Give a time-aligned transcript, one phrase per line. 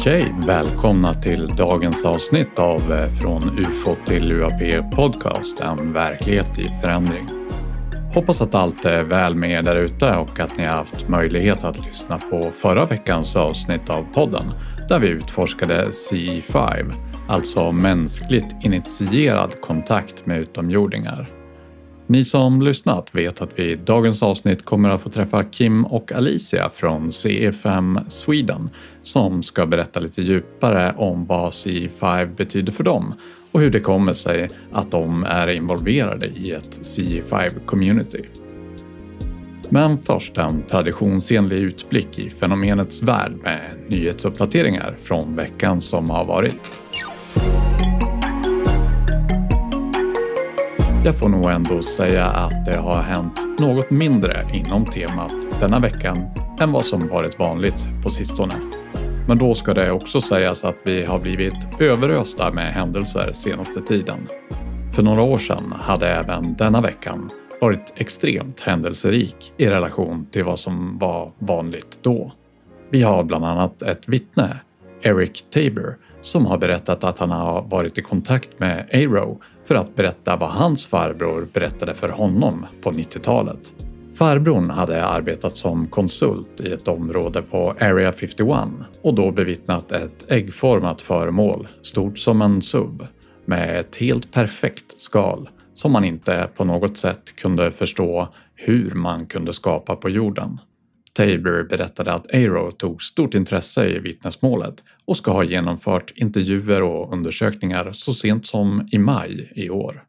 [0.00, 6.70] Okej, välkomna till dagens avsnitt av eh, Från UFO till UAP Podcast, en verklighet i
[6.82, 7.28] förändring.
[8.14, 11.64] Hoppas att allt är väl med er där ute och att ni har haft möjlighet
[11.64, 14.44] att lyssna på förra veckans avsnitt av podden
[14.88, 16.92] där vi utforskade CE5,
[17.28, 21.39] alltså mänskligt initierad kontakt med utomjordingar.
[22.10, 26.12] Ni som lyssnat vet att vi i dagens avsnitt kommer att få träffa Kim och
[26.12, 28.70] Alicia från CE5 Sweden
[29.02, 33.14] som ska berätta lite djupare om vad CE5 betyder för dem
[33.52, 38.24] och hur det kommer sig att de är involverade i ett CE5-community.
[39.68, 46.60] Men först en traditionsenlig utblick i fenomenets värld med nyhetsuppdateringar från veckan som har varit.
[51.04, 56.18] Jag får nog ändå säga att det har hänt något mindre inom temat denna veckan
[56.60, 58.54] än vad som varit vanligt på sistone.
[59.28, 64.18] Men då ska det också sägas att vi har blivit överösta med händelser senaste tiden.
[64.94, 70.58] För några år sedan hade även denna veckan varit extremt händelserik i relation till vad
[70.58, 72.32] som var vanligt då.
[72.90, 74.56] Vi har bland annat ett vittne,
[75.02, 79.40] Eric Tabor, som har berättat att han har varit i kontakt med Aero
[79.70, 83.74] för att berätta vad hans farbror berättade för honom på 90-talet.
[84.14, 88.48] Farbrorn hade arbetat som konsult i ett område på Area 51
[89.02, 93.06] och då bevittnat ett äggformat föremål, stort som en SUV,
[93.44, 99.26] med ett helt perfekt skal som man inte på något sätt kunde förstå hur man
[99.26, 100.58] kunde skapa på jorden.
[101.12, 107.12] Tabor berättade att Aero tog stort intresse i vittnesmålet och ska ha genomfört intervjuer och
[107.12, 110.04] undersökningar så sent som i maj i år.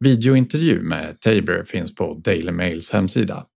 [0.00, 3.46] Videointervju med Tabor finns på Daily Mails hemsida.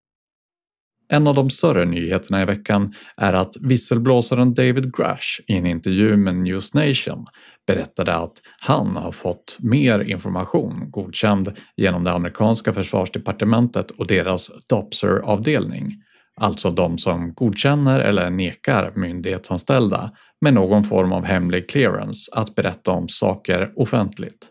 [1.12, 6.16] En av de större nyheterna i veckan är att visselblåsaren David Grush i en intervju
[6.16, 7.26] med News Nation
[7.66, 16.02] berättade att han har fått mer information godkänd genom det amerikanska försvarsdepartementet och deras Dopser-avdelning
[16.40, 22.90] alltså de som godkänner eller nekar myndighetsanställda med någon form av hemlig clearance att berätta
[22.90, 24.48] om saker offentligt.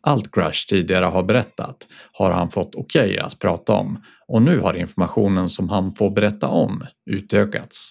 [0.00, 1.76] Allt Grush tidigare har berättat
[2.12, 6.10] har han fått okej okay att prata om och nu har informationen som han får
[6.10, 7.90] berätta om utökats.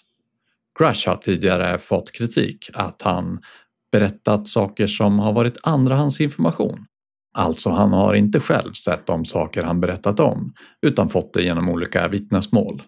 [0.80, 3.40] Grush har tidigare fått kritik att han
[3.92, 6.86] berättat saker som har varit andrahandsinformation.
[7.34, 11.70] Alltså han har inte själv sett de saker han berättat om utan fått det genom
[11.70, 12.84] olika vittnesmål.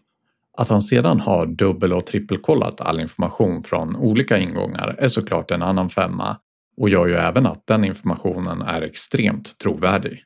[0.58, 5.62] Att han sedan har dubbel och trippelkollat all information från olika ingångar är såklart en
[5.62, 6.38] annan femma
[6.78, 10.24] och gör ju även att den informationen är extremt trovärdig.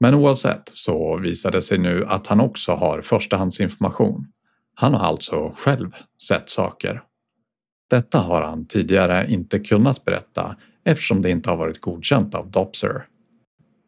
[0.00, 4.26] Men oavsett så visar det sig nu att han också har förstahandsinformation.
[4.74, 5.90] Han har alltså själv
[6.28, 7.02] sett saker.
[7.90, 13.06] Detta har han tidigare inte kunnat berätta eftersom det inte har varit godkänt av Dopser.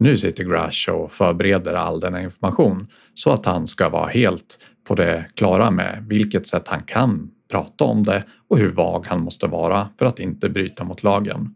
[0.05, 4.95] Nu sitter Grash och förbereder all denna information så att han ska vara helt på
[4.95, 9.47] det klara med vilket sätt han kan prata om det och hur vag han måste
[9.47, 11.55] vara för att inte bryta mot lagen.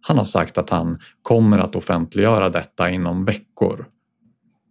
[0.00, 3.86] Han har sagt att han kommer att offentliggöra detta inom veckor.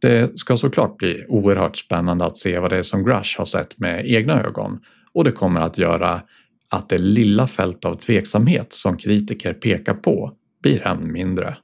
[0.02, 3.80] Det ska såklart bli oerhört spännande att se vad det är som Grush har sett
[3.80, 4.80] med egna ögon
[5.14, 6.22] och det kommer att göra
[6.70, 11.58] att det lilla fält av tveksamhet som kritiker pekar på blir än mindre.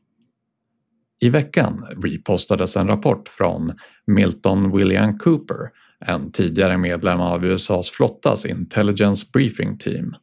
[1.21, 3.73] I veckan repostades en rapport från
[4.07, 10.15] Milton William Cooper en tidigare medlem av USAs flottas Intelligence Briefing Team.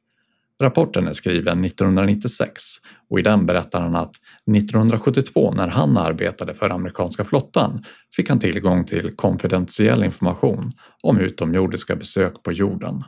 [0.62, 2.62] Rapporten är skriven 1996
[3.10, 4.14] och i den berättar han att
[4.56, 7.84] 1972 när han arbetade för amerikanska flottan
[8.16, 13.04] fick han tillgång till konfidentiell information om utomjordiska besök på jorden.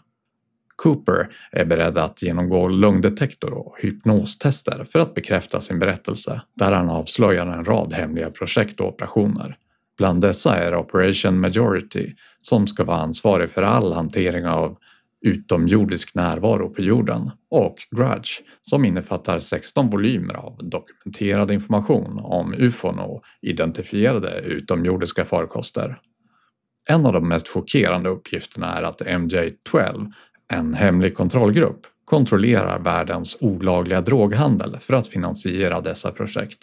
[0.77, 6.91] Cooper är beredd att genomgå lögndetektor och hypnostester för att bekräfta sin berättelse där han
[6.91, 9.57] avslöjar en rad hemliga projekt och operationer.
[9.99, 14.77] Bland dessa är Operation Majority som ska vara ansvarig för all hantering av
[15.25, 22.99] utomjordisk närvaro på jorden och Grudge som innefattar 16 volymer av dokumenterad information om ufon
[22.99, 25.99] och identifierade utomjordiska farkoster.
[26.87, 30.13] En av de mest chockerande uppgifterna är att MJ-12,
[30.55, 36.59] en hemlig kontrollgrupp, kontrollerar världens olagliga droghandel för att finansiera dessa projekt.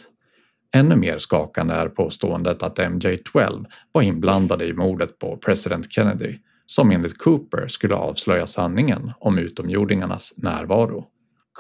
[0.76, 6.92] Ännu mer skakande är påståendet att MJ-12 var inblandade i mordet på president Kennedy som
[6.92, 11.06] enligt Cooper skulle avslöja sanningen om utomjordingarnas närvaro.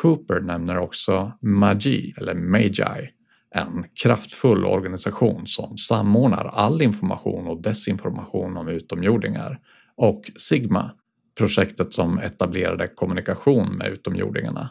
[0.01, 3.09] Cooper nämner också Magi, eller Magi,
[3.55, 9.59] en kraftfull organisation som samordnar all information och desinformation om utomjordingar
[9.97, 10.91] och Sigma,
[11.37, 14.69] projektet som etablerade kommunikation med utomjordingarna.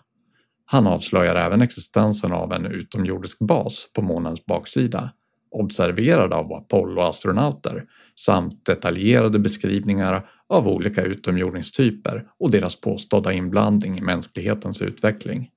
[0.65, 5.13] Han avslöjar även existensen av en utomjordisk bas på månens baksida,
[5.51, 7.85] observerad av Apollo-astronauter
[8.17, 15.51] samt detaljerade beskrivningar av olika utomjordingstyper och deras påstådda inblandning i mänsklighetens utveckling.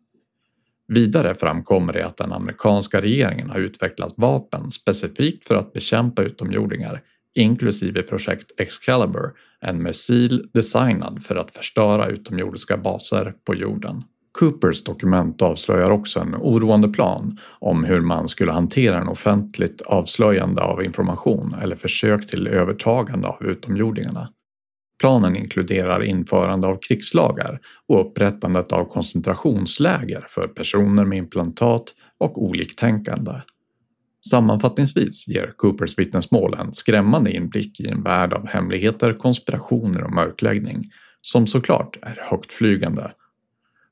[0.88, 7.02] Vidare framkommer det att den amerikanska regeringen har utvecklat vapen specifikt för att bekämpa utomjordingar,
[7.36, 9.32] inklusive projekt Excalibur,
[9.62, 14.04] en missil designad för att förstöra utomjordiska baser på jorden.
[14.40, 20.62] Coopers dokument avslöjar också en oroande plan om hur man skulle hantera en offentligt avslöjande
[20.62, 24.30] av information eller försök till övertagande av utomjordingarna.
[25.00, 31.84] Planen inkluderar införande av krigslagar och upprättandet av koncentrationsläger för personer med implantat
[32.18, 33.32] och oliktänkande.
[34.30, 40.92] Sammanfattningsvis ger Coopers vittnesmål en skrämmande inblick i en värld av hemligheter, konspirationer och mörkläggning
[41.22, 43.12] som såklart är högtflygande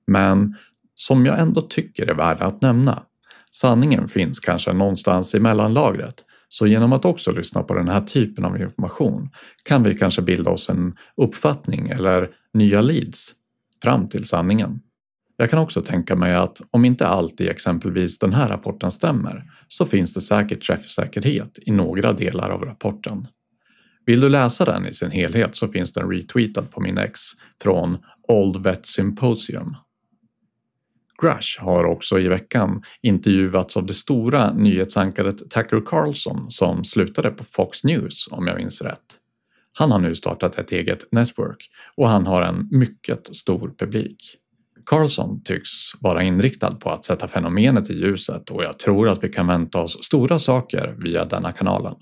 [0.08, 0.56] men
[0.94, 3.04] som jag ändå tycker är värda att nämna.
[3.52, 8.46] Sanningen finns kanske någonstans i mellanlagret så genom att också lyssna på den här typen
[8.46, 9.30] av information
[9.64, 13.32] kan vi kanske bilda oss en uppfattning eller nya leads
[13.84, 14.80] fram till sanningen.
[15.42, 19.44] Jag kan också tänka mig att om inte allt i exempelvis den här rapporten stämmer
[19.68, 23.28] så finns det säkert träffsäkerhet i några delar av rapporten.
[24.06, 27.20] Vill du läsa den i sin helhet så finns den retweetad på min ex
[27.62, 27.98] från
[28.28, 29.76] Old Vet Symposium
[31.22, 37.44] Grush har också i veckan intervjuats av det stora nyhetsankaret Tucker Carlson som slutade på
[37.44, 39.18] Fox News om jag minns rätt.
[39.74, 44.38] Han har nu startat ett eget network och han har en mycket stor publik.
[44.92, 49.30] Carlson tycks vara inriktad på att sätta fenomenet i ljuset och jag tror att vi
[49.30, 51.96] kan vänta oss stora saker via denna kanalen.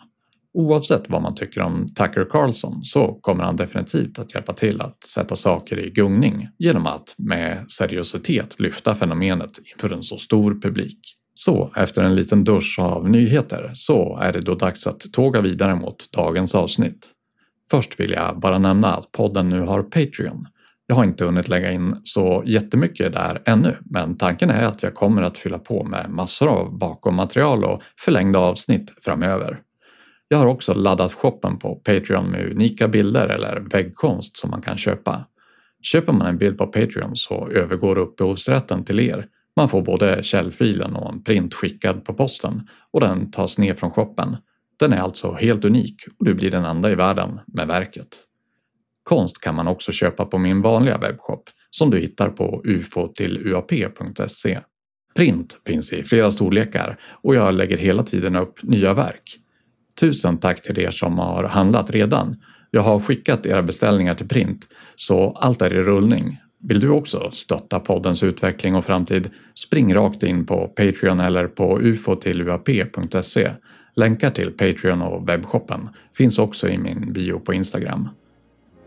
[0.54, 5.04] Oavsett vad man tycker om Tucker Carlson så kommer han definitivt att hjälpa till att
[5.04, 11.00] sätta saker i gungning genom att med seriositet lyfta fenomenet inför en så stor publik.
[11.34, 15.76] Så efter en liten dusch av nyheter så är det då dags att tåga vidare
[15.76, 17.08] mot dagens avsnitt.
[17.72, 20.48] Först vill jag bara nämna att podden nu har Patreon.
[20.90, 24.96] Jag har inte hunnit lägga in så jättemycket där ännu, men tanken är att jag
[24.96, 29.60] kommer att fylla på med massor av bakommaterial och förlängda avsnitt framöver.
[30.28, 34.78] Jag har också laddat shoppen på Patreon med unika bilder eller väggkonst som man kan
[34.78, 35.26] köpa.
[35.82, 39.28] Köper man en bild på Patreon så övergår upphovsrätten till er.
[39.56, 43.92] Man får både källfilen och en print skickad på posten och den tas ner från
[43.92, 44.38] shoppen.
[44.80, 48.26] Den är alltså helt unik och du blir den enda i världen med verket.
[49.10, 54.60] Konst kan man också köpa på min vanliga webbshop som du hittar på ufotilluap.se.
[55.16, 59.38] Print finns i flera storlekar och jag lägger hela tiden upp nya verk.
[60.00, 62.36] Tusen tack till er som har handlat redan.
[62.72, 66.40] Jag har skickat era beställningar till print så allt är i rullning.
[66.64, 69.30] Vill du också stötta poddens utveckling och framtid?
[69.56, 73.52] Spring rakt in på Patreon eller på ufotilluap.se.
[73.96, 78.10] Länkar till Patreon och webbshoppen finns också i min bio på Instagram.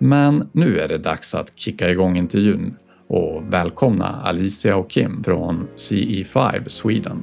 [0.05, 2.77] Men nu är det dags att kicka igång intervjun
[3.09, 7.23] och välkomna Alicia och Kim från CE5 Sweden.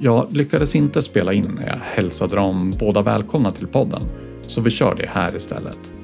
[0.00, 4.02] Jag lyckades inte spela in när jag hälsade dem båda välkomna till podden,
[4.42, 5.94] så vi kör det här istället.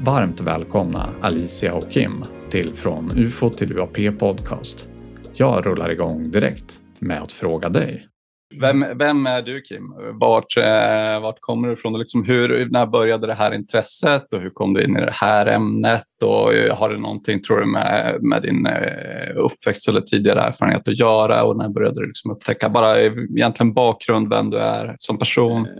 [0.00, 4.88] Varmt välkomna Alicia och Kim till Från UFO till UAP Podcast.
[5.34, 8.07] Jag rullar igång direkt med att fråga dig.
[8.60, 9.94] Vem, vem är du Kim?
[10.12, 11.98] Vart, eh, vart kommer du ifrån?
[11.98, 15.46] liksom hur, när började det här intresset och hur kom du in i det här
[15.46, 16.04] ämnet?
[16.22, 20.88] Och eh, har det någonting, tror du, med, med din eh, uppväxt eller tidigare erfarenhet
[20.88, 21.44] att göra?
[21.44, 25.66] Och när började du liksom upptäcka, bara egentligen bakgrund, vem du är som person?
[25.66, 25.72] Eh,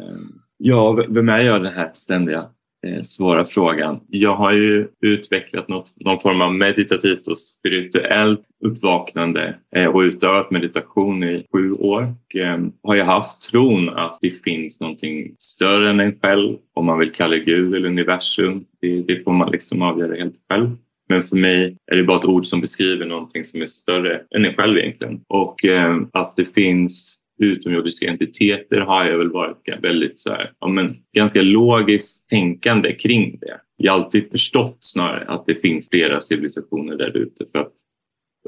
[0.57, 2.47] ja, vem är jag den här ständiga
[2.87, 4.01] Eh, svåra frågan.
[4.09, 10.51] Jag har ju utvecklat något, någon form av meditativt och spirituellt uppvaknande eh, och utövat
[10.51, 12.15] meditation i sju år.
[12.25, 16.87] Och, eh, har jag haft tron att det finns någonting större än en själv, om
[16.87, 18.65] man vill kalla det Gud eller universum.
[18.81, 20.71] Det, det får man liksom avgöra helt själv.
[21.09, 24.45] Men för mig är det bara ett ord som beskriver någonting som är större än
[24.45, 25.21] en själv egentligen.
[25.29, 30.69] Och eh, att det finns utomjordiska entiteter har jag väl varit väldigt så här, ja,
[30.69, 33.61] men, ganska logiskt tänkande kring det.
[33.77, 37.73] Jag har alltid förstått snarare att det finns flera civilisationer där ute för att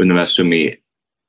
[0.00, 0.75] universum är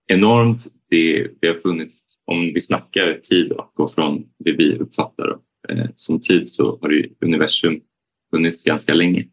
[0.08, 0.68] enormt.
[0.90, 5.38] Det, det har funnits, om vi snackar tid och från det vi uppfattar
[5.70, 7.82] eh, som tid så har ju universum
[8.34, 9.26] funnits ganska länge.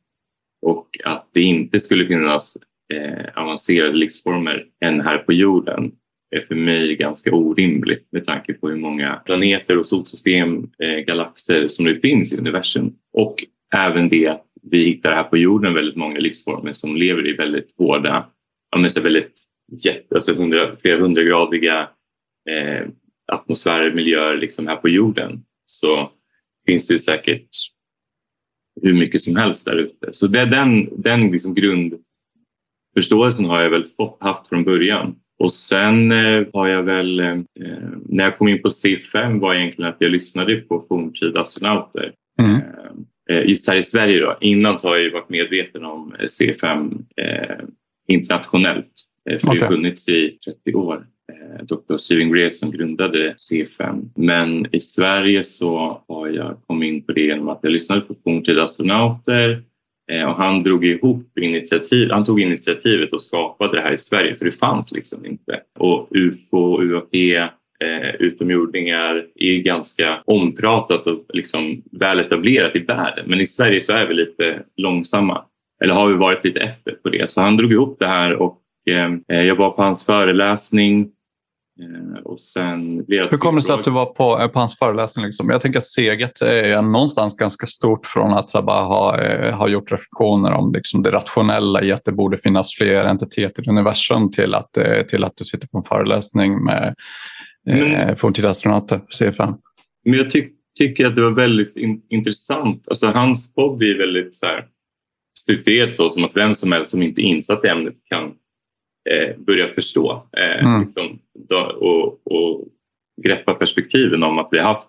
[0.67, 2.57] Och att det inte skulle finnas
[2.95, 5.93] eh, avancerade livsformer än här på jorden
[6.31, 11.69] är för mig ganska orimligt med tanke på hur många planeter och solsystem, eh, galaxer
[11.69, 12.93] som det finns i universum.
[13.13, 13.45] Och
[13.77, 17.75] även det att vi hittar här på jorden väldigt många livsformer som lever i väldigt
[17.79, 18.29] hårda,
[18.71, 19.43] ja, så väldigt
[19.85, 21.89] jätte, alltså hundra, flera hundragradiga
[22.51, 22.87] eh,
[23.33, 26.13] atmosfärer, miljöer liksom här på jorden så
[26.67, 27.49] finns det ju säkert
[28.83, 30.09] hur mycket som helst där ute.
[30.13, 35.17] Så det, den, den liksom grundförståelsen har jag väl fått, haft från början.
[35.39, 37.37] Och sen eh, har jag väl, eh,
[38.09, 42.13] när jag kom in på C5 var egentligen att jag lyssnade på forntida astronauter.
[42.41, 42.55] Mm.
[42.55, 44.37] Eh, eh, just här i Sverige då.
[44.41, 47.65] Innan har jag varit medveten om eh, C5 eh,
[48.09, 48.93] internationellt.
[49.25, 49.59] För okay.
[49.59, 51.07] det har funnits i 30 år.
[51.63, 51.97] Dr.
[51.97, 54.11] Steven Greer som grundade C5.
[54.17, 58.15] Men i Sverige så har jag kommit in på det genom att jag lyssnade på
[58.25, 59.63] forntida astronauter
[60.13, 64.37] Eh, och han drog ihop initiativ, han tog initiativet och skapade det här i Sverige
[64.37, 65.61] för det fanns liksom inte.
[65.79, 67.15] Och UFO, UAP,
[67.85, 73.25] eh, utomjordingar är ganska ompratat och liksom väl etablerat i världen.
[73.29, 75.45] Men i Sverige så är vi lite långsamma,
[75.85, 77.31] eller har vi varit lite efter på det.
[77.31, 78.59] Så han drog ihop det här och
[78.91, 81.11] eh, jag var på hans föreläsning
[82.25, 85.27] och sen Hur kommer det sig att du var på, eh, på hans föreläsning?
[85.27, 85.51] Liksom?
[85.51, 89.69] Jag tänker att Seget är någonstans ganska stort från att så bara ha, eh, ha
[89.69, 94.31] gjort reflektioner om liksom det rationella i att det borde finnas fler entiteter i universum
[94.31, 94.73] till att,
[95.09, 96.95] till att du sitter på en föreläsning med
[97.69, 99.55] eh, forntida astronauter, C5.
[100.05, 102.89] Men jag ty tycker att det var väldigt in intressant.
[102.89, 104.65] Alltså, hans podd är väldigt så här,
[105.39, 108.33] strukturerat så som att vem som helst som inte är insatt i ämnet kan
[109.11, 110.81] eh, börja förstå eh, mm.
[110.81, 112.65] liksom, då, och, och,
[113.23, 114.89] greppa perspektiven om att vi har haft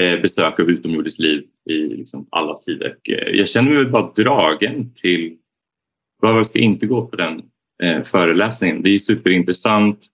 [0.00, 2.96] eh, besök av utomjordiskt liv i liksom, alla tider.
[3.08, 5.36] Eh, jag känner mig bara dragen till
[6.22, 7.42] varför ska inte gå på den
[7.82, 8.82] eh, föreläsningen?
[8.82, 10.06] Det är superintressant.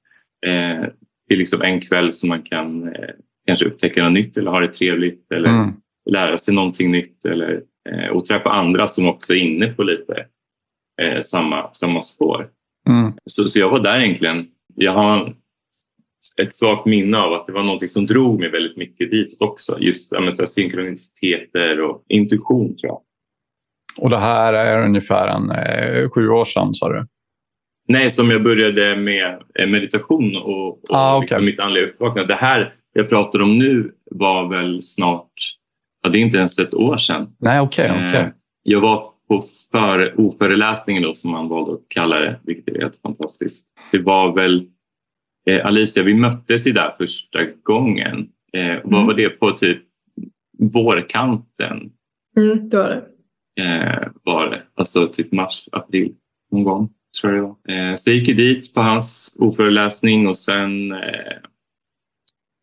[0.46, 0.88] Eh,
[1.28, 3.10] det är liksom en kväll som man kan eh,
[3.46, 5.74] kanske upptäcka något nytt eller ha det trevligt eller mm.
[6.10, 10.26] lära sig någonting nytt eller, eh, och träffa andra som också är inne på lite
[11.22, 12.48] samma, samma spår.
[12.86, 13.12] Mm.
[13.26, 14.46] Så, så jag var där egentligen.
[14.74, 15.34] Jag har
[16.42, 19.78] ett svagt minne av att det var något som drog mig väldigt mycket dit också.
[19.80, 23.00] Just ja, så synkroniciteter och intuition tror jag.
[23.98, 27.06] Och det här är ungefär en, eh, sju år sedan sa du?
[27.88, 31.26] Nej, som jag började med eh, meditation och, och ah, okay.
[31.26, 32.32] liksom mitt andliga uppvaknande.
[32.32, 35.32] Det här jag pratar om nu var väl snart,
[36.02, 37.28] ja, det är inte ens ett år sedan.
[37.38, 37.60] Nej.
[37.60, 38.20] Okay, okay.
[38.20, 38.28] eh,
[38.62, 43.00] jag var på för, oföreläsningen då, som man valde att kalla det, vilket är helt
[43.02, 43.64] fantastiskt.
[43.92, 44.66] Det var väl
[45.46, 48.28] eh, Alicia, vi möttes ju där första gången.
[48.52, 48.80] Eh, mm.
[48.84, 49.82] Vad var det på typ
[50.58, 51.92] vårkanten?
[52.36, 53.02] Mm, det var det.
[53.62, 54.62] Eh, var det.
[54.74, 56.14] Alltså typ mars, april
[56.52, 56.88] någon gång
[57.20, 57.90] tror jag det var.
[57.90, 61.36] Eh, så jag gick dit på hans oföreläsning och sen eh,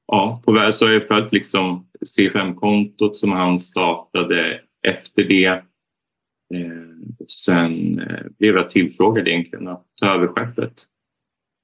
[0.07, 1.87] ja, på väg så har jag följt liksom
[2.19, 5.63] C5-kontot som han startade efter det
[6.53, 10.73] Eh, sen eh, blev jag tillfrågad egentligen att ta över skeppet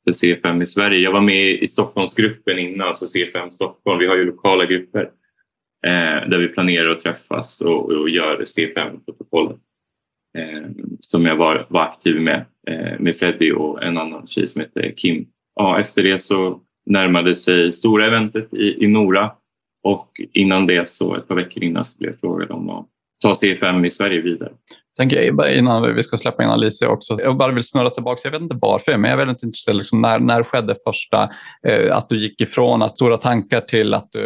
[0.03, 0.99] för C5 i Sverige.
[0.99, 3.99] Jag var med i Stockholmsgruppen innan, alltså C5 Stockholm.
[3.99, 5.01] Vi har ju lokala grupper
[5.87, 9.57] eh, där vi planerar att träffas och, och gör C5-protokollet
[10.99, 12.45] som jag var, var aktiv med,
[12.99, 15.25] med Freddy och en annan tjej som heter Kim.
[15.55, 19.31] Ja, efter det så närmade sig stora eventet i, i Nora
[19.83, 22.87] och innan det, så ett par veckor innan, så blev jag frågad om att
[23.21, 24.51] ta C5 i Sverige vidare.
[25.01, 27.17] En grej bara innan vi ska släppa in Alicia också.
[27.21, 29.77] Jag bara vill snurra tillbaka, jag vet inte varför, men jag är väldigt intresserad.
[29.77, 31.29] Liksom, när, när skedde första,
[31.67, 34.19] eh, att du gick ifrån att stora tankar till att du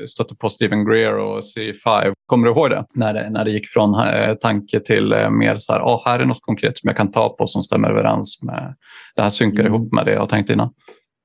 [0.00, 2.12] eh, stötte på Steven Greer och C5?
[2.26, 2.84] Kommer du ihåg det?
[2.94, 6.18] När det, när det gick från eh, tanke till eh, mer så här, oh, här
[6.18, 8.74] är något konkret som jag kan ta på som stämmer överens med,
[9.16, 9.72] det här synkar mm.
[9.72, 10.68] ihop med det jag tänkt innan.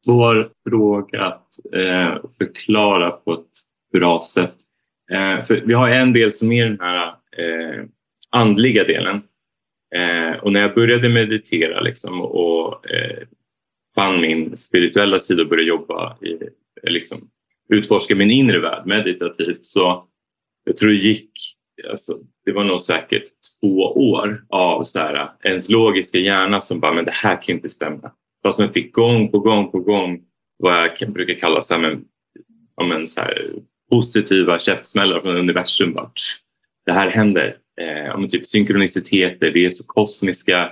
[0.05, 3.39] Svår fråga att eh, förklara på ett
[3.93, 4.55] bra sätt.
[5.11, 7.83] Eh, för vi har en del som är den här eh,
[8.29, 9.21] andliga delen.
[9.95, 13.27] Eh, och när jag började meditera liksom, och eh,
[13.95, 16.37] fann min spirituella sida och började jobba, i,
[16.89, 17.29] liksom,
[17.69, 20.03] utforska min inre värld meditativt så
[20.63, 21.31] jag tror det gick,
[21.89, 23.23] alltså, det var nog säkert
[23.61, 23.77] två
[24.11, 28.11] år av så här, ens logiska hjärna som bara, men det här kan inte stämma.
[28.43, 30.21] Fast man fick gång på gång på gång
[30.57, 32.05] vad jag brukar kalla så här, men,
[32.75, 33.53] om en så här,
[33.89, 35.93] positiva käftsmällar från universum.
[35.93, 36.11] Bara,
[36.85, 37.57] det här händer.
[37.81, 40.71] Eh, typ synkroniciteter, det är så kosmiska,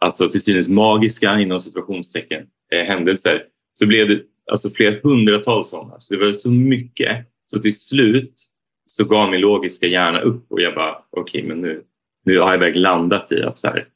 [0.00, 3.42] alltså till synes magiska inom situationstecken eh, händelser.
[3.72, 6.00] Så blev det alltså flera hundratals sådana.
[6.00, 7.26] Så det var så mycket.
[7.46, 8.34] Så till slut
[8.86, 11.82] så gav min logiska hjärna upp och jag bara okej, okay, men nu,
[12.24, 13.88] nu har jag verkligen landat i att så här,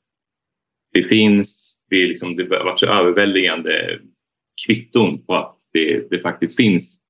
[0.93, 3.99] det finns, det, är liksom, det har varit så överväldigande
[4.67, 7.01] kvitton på att det, det faktiskt finns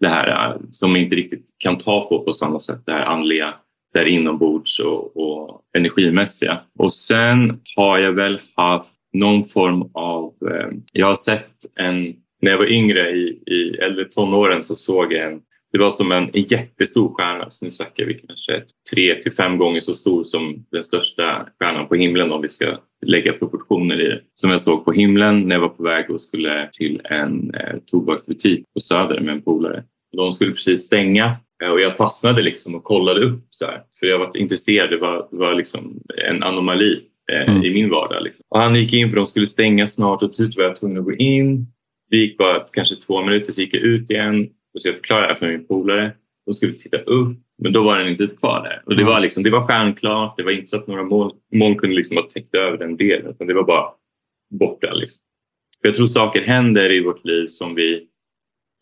[0.00, 3.04] det här eh, som man inte riktigt kan ta på på samma sätt, det här
[3.04, 3.54] andliga
[3.94, 6.60] där inombords och, och energimässiga.
[6.78, 10.34] Och sen har jag väl haft någon form av...
[10.50, 12.14] Eh, jag har sett en...
[12.42, 15.40] När jag var yngre i, i äldre tonåren så såg jag en
[15.72, 19.58] det var som en, en jättestor stjärna, så nu snackar vi kanske tre till fem
[19.58, 24.08] gånger så stor som den största stjärnan på himlen om vi ska lägga proportioner i
[24.08, 24.20] det.
[24.34, 27.76] Som jag såg på himlen när jag var på väg och skulle till en eh,
[27.86, 29.84] tobaksbutik på Söder med en polare.
[30.16, 34.06] De skulle precis stänga eh, och jag fastnade liksom och kollade upp så här, för
[34.06, 34.90] jag var intresserad.
[34.90, 36.00] Det var, det var liksom
[36.30, 37.00] en anomali
[37.32, 37.64] eh, mm.
[37.64, 38.22] i min vardag.
[38.22, 38.44] Liksom.
[38.48, 40.98] Och han gick in för de skulle stänga snart och till slut var jag tvungen
[40.98, 41.66] att gå in.
[42.10, 45.36] Det gick bara kanske två minuter så gick jag ut igen och så jag förklarade
[45.36, 46.12] för min polare.
[46.46, 48.82] De skulle titta upp, men då var den inte kvar där.
[48.86, 51.78] Och det, var liksom, det var stjärnklart, det var inte så att några moln, moln
[51.78, 53.30] kunde liksom ha täckt över den delen.
[53.30, 53.90] Utan det var bara
[54.50, 54.92] borta.
[54.92, 55.22] Liksom.
[55.82, 58.06] Jag tror saker händer i vårt liv som vi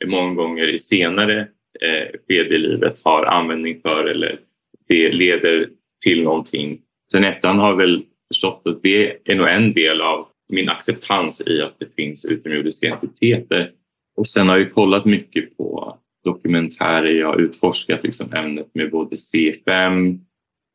[0.07, 1.41] många gånger i senare
[1.81, 4.41] eh, skede i livet har användning för eller
[4.89, 5.69] det leder
[6.05, 6.81] till någonting.
[7.13, 11.43] Sen efterhand har jag väl förstått att det är nog en del av min acceptans
[11.47, 13.73] i att det finns utomjordiska entiteter
[14.19, 17.13] och sen har jag kollat mycket på dokumentärer.
[17.13, 20.19] Jag har utforskat liksom ämnet med både C5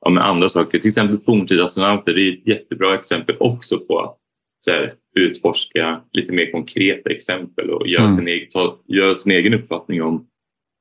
[0.05, 0.79] och med andra saker.
[0.79, 2.13] Till exempel forntidastronater.
[2.13, 4.17] Det är ett jättebra exempel också på att
[4.67, 8.15] här, utforska lite mer konkreta exempel och göra, mm.
[8.15, 10.27] sin, egen, ta, göra sin egen uppfattning om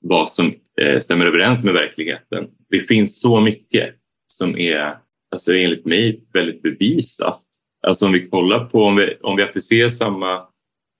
[0.04, 2.48] vad som eh, stämmer överens med verkligheten.
[2.70, 3.94] Det finns så mycket
[4.26, 4.96] som är
[5.30, 7.42] alltså enligt mig väldigt bevisat.
[7.86, 10.51] Alltså om vi kollar på om vi, om vi applicerar samma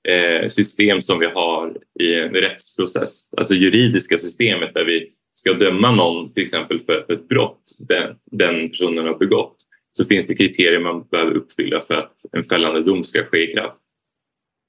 [0.08, 5.90] eh, system som vi har i en rättsprocess, alltså juridiska systemet där vi ska döma
[5.90, 9.56] någon till exempel för, för ett brott den, den personen har begått
[9.92, 13.54] så finns det kriterier man behöver uppfylla för att en fällande dom ska ske i
[13.54, 13.76] kraft.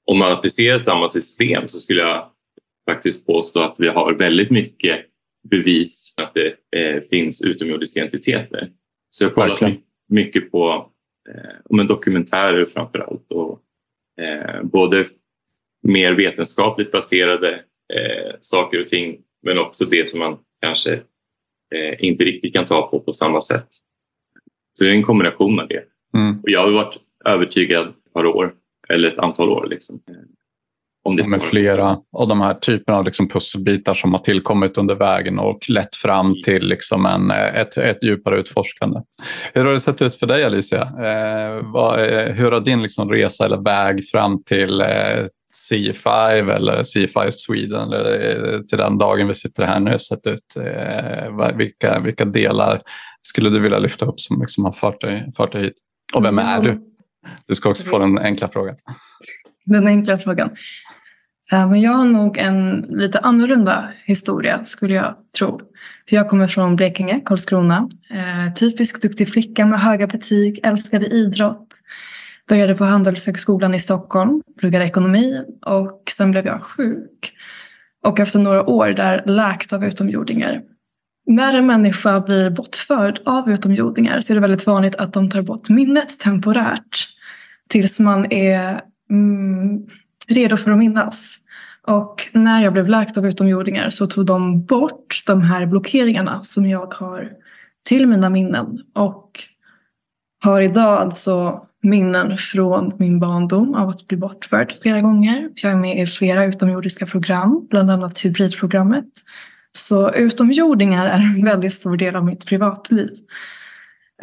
[0.06, 2.30] Om man applicerar samma system så skulle jag
[2.90, 5.06] faktiskt påstå att vi har väldigt mycket
[5.50, 8.70] bevis att det eh, finns utomjordiska entiteter.
[9.10, 9.72] Så jag har kollat
[10.08, 10.90] mycket på
[11.70, 13.60] eh, dokumentärer framför allt och
[14.24, 15.06] eh, både
[15.84, 17.52] mer vetenskapligt baserade
[17.94, 20.92] eh, saker och ting men också det som man kanske
[21.74, 23.68] eh, inte riktigt kan ta på på samma sätt.
[24.78, 25.82] Så det är en kombination av det.
[26.16, 26.40] Mm.
[26.40, 28.52] Och jag har varit övertygad ett par år,
[28.88, 29.66] eller ett antal år.
[29.70, 30.00] Liksom.
[31.04, 34.94] Om det med flera av de här typerna av liksom pusselbitar som har tillkommit under
[34.94, 36.42] vägen och lett fram mm.
[36.42, 39.00] till liksom en, ett, ett djupare utforskande.
[39.52, 40.82] Hur har det sett ut för dig Alicia?
[40.82, 44.86] Eh, vad, hur har din liksom resa eller väg fram till eh,
[45.54, 50.56] C5 eller C5 Sweden eller eh, till den dagen vi sitter här nu sett ut?
[50.56, 52.82] Eh, vilka, vilka delar
[53.22, 55.74] skulle du vilja lyfta upp som liksom har fört dig, fört dig hit?
[56.14, 56.80] Och vem är du?
[57.46, 58.76] Du ska också få den enkla frågan.
[59.64, 60.50] Den enkla frågan.
[61.52, 65.60] Eh, men jag har nog en lite annorlunda historia skulle jag tro.
[66.08, 67.88] För jag kommer från Blekinge, Karlskrona.
[68.56, 71.68] Typisk duktig flicka med höga betyg, älskade idrott.
[72.48, 77.32] Började på Handelshögskolan i Stockholm, pluggade ekonomi och sen blev jag sjuk.
[78.06, 80.62] Och efter några år där läkt av utomjordingar.
[81.26, 85.42] När en människa blir bortförd av utomjordingar så är det väldigt vanligt att de tar
[85.42, 87.08] bort minnet temporärt
[87.68, 88.80] tills man är
[89.10, 89.86] mm,
[90.28, 91.36] redo för att minnas.
[91.86, 96.66] Och när jag blev läkt av utomjordingar så tog de bort de här blockeringarna som
[96.66, 97.30] jag har
[97.84, 98.78] till mina minnen.
[98.94, 99.30] Och
[100.44, 105.50] har idag alltså minnen från min barndom av att bli bortförd flera gånger.
[105.54, 109.04] Jag är med i flera utomjordiska program, bland annat hybridprogrammet.
[109.72, 113.08] Så utomjordingar är en väldigt stor del av mitt privatliv.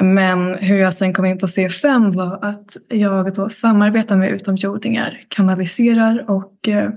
[0.01, 5.21] Men hur jag sen kom in på C5 var att jag då samarbetar med utomjordingar,
[5.27, 6.89] kanaliserar och eh,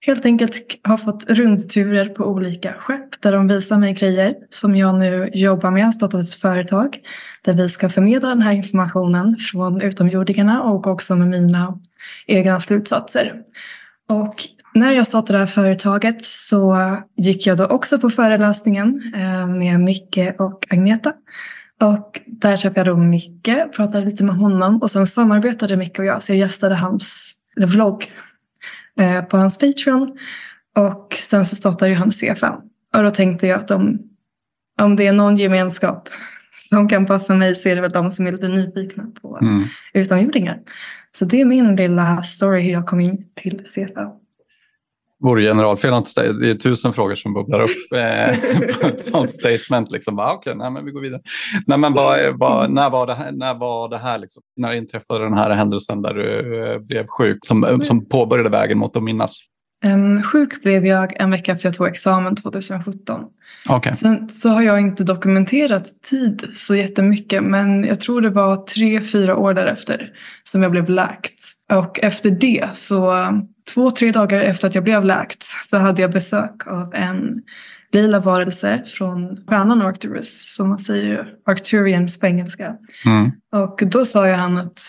[0.00, 4.94] helt enkelt har fått rundturer på olika skepp där de visar mig grejer som jag
[4.94, 5.80] nu jobbar med.
[5.80, 6.98] Jag har startat ett företag
[7.44, 11.78] där vi ska förmedla den här informationen från utomjordingarna och också med mina
[12.26, 13.34] egna slutsatser.
[14.08, 14.34] Och
[14.74, 16.76] när jag startade det här företaget så
[17.16, 21.12] gick jag då också på föreläsningen eh, med Micke och Agneta.
[21.80, 26.04] Och där träffade jag då Micke, pratade lite med honom och sen samarbetade Micke och
[26.04, 28.10] jag så jag gästade hans vlogg
[29.00, 30.18] eh, på hans Patreon.
[30.76, 32.56] Och sen så startade han C5.
[32.96, 33.98] Och då tänkte jag att om,
[34.80, 36.08] om det är någon gemenskap
[36.52, 39.64] som kan passa mig så är det väl de som är lite nyfikna på mm.
[39.92, 40.58] utomjordingar.
[41.12, 44.19] Så det är min lilla story hur jag kom in till C5
[45.20, 45.92] vore generalfel
[46.40, 49.90] det är tusen frågor som bubblar upp eh, på ett sånt statement.
[49.90, 50.18] Liksom.
[50.18, 51.20] Okej, okay, nej, men vi går vidare.
[51.66, 53.32] Nej, men bara, bara, när var det här?
[53.32, 54.42] När, var det här liksom?
[54.56, 58.96] när inträffade den här händelsen där du eh, blev sjuk som, som påbörjade vägen mot
[58.96, 59.38] att minnas?
[59.84, 63.24] Um, sjuk blev jag en vecka efter jag tog examen 2017.
[63.68, 63.92] Okay.
[63.92, 69.00] Sen så har jag inte dokumenterat tid så jättemycket men jag tror det var tre,
[69.00, 70.10] fyra år därefter
[70.44, 71.40] som jag blev läkt.
[71.72, 73.12] Och efter det, så
[73.74, 77.42] två, tre dagar efter att jag blev läkt så hade jag besök av en
[77.92, 82.76] lila varelse från stjärnan Arcturus, som man säger Arcturians på engelska.
[83.04, 83.30] Mm.
[83.52, 84.80] Och då sa jag han att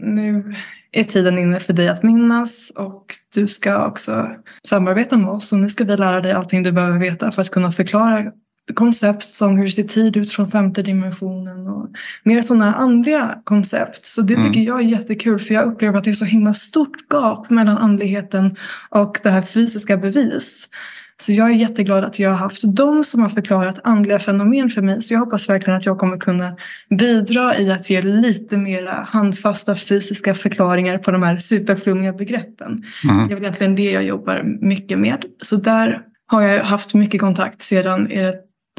[0.00, 0.54] nu
[0.92, 4.30] är tiden inne för dig att minnas och du ska också
[4.68, 7.50] samarbeta med oss och nu ska vi lära dig allting du behöver veta för att
[7.50, 8.32] kunna förklara
[8.74, 11.88] koncept som hur ser tid ut från femte dimensionen och
[12.24, 14.06] mer sådana andliga koncept.
[14.06, 14.64] Så det tycker mm.
[14.64, 18.56] jag är jättekul för jag upplever att det är så himla stort gap mellan andligheten
[18.90, 20.68] och det här fysiska bevis.
[21.16, 24.82] Så jag är jätteglad att jag har haft dem som har förklarat andliga fenomen för
[24.82, 25.02] mig.
[25.02, 26.56] Så jag hoppas verkligen att jag kommer kunna
[26.98, 32.82] bidra i att ge lite mera handfasta fysiska förklaringar på de här superflummiga begreppen.
[33.04, 33.28] Mm.
[33.28, 35.24] Det är väl egentligen det jag jobbar mycket med.
[35.42, 38.06] Så där har jag haft mycket kontakt sedan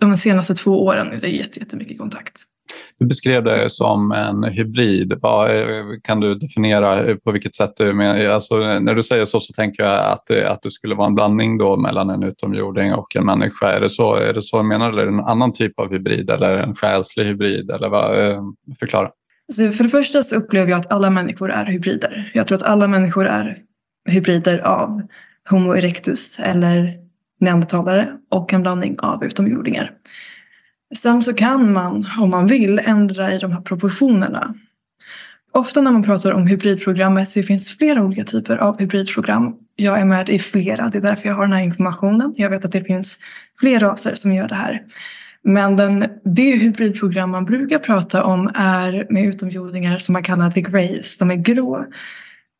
[0.09, 1.11] de senaste två åren.
[1.11, 2.33] Är det jättemycket kontakt.
[2.99, 5.13] Du beskrev det som en hybrid.
[6.03, 8.25] Kan du definiera på vilket sätt du menar?
[8.25, 11.57] Alltså, när du säger så så tänker jag att, att du skulle vara en blandning
[11.57, 13.71] då mellan en utomjording och en människa.
[13.71, 15.91] Är det så, är det så du menar eller är det en annan typ av
[15.91, 17.71] hybrid eller en själslig hybrid?
[17.71, 18.41] Eller vad, eh,
[18.79, 19.09] förklara.
[19.53, 22.31] Så för det första så upplever jag att alla människor är hybrider.
[22.33, 23.57] Jag tror att alla människor är
[24.09, 25.01] hybrider av
[25.49, 27.02] Homo erectus eller
[27.39, 29.91] neandertalare och en blandning av utomjordingar.
[30.97, 34.53] Sen så kan man, om man vill, ändra i de här proportionerna.
[35.51, 39.55] Ofta när man pratar om hybridprogrammet så finns flera olika typer av hybridprogram.
[39.75, 42.33] Jag är med i flera, det är därför jag har den här informationen.
[42.37, 43.17] Jag vet att det finns
[43.59, 44.81] fler raser som gör det här.
[45.43, 50.61] Men den, det hybridprogram man brukar prata om är med utomjordingar som man kallar the
[50.61, 51.85] greys, de är grå.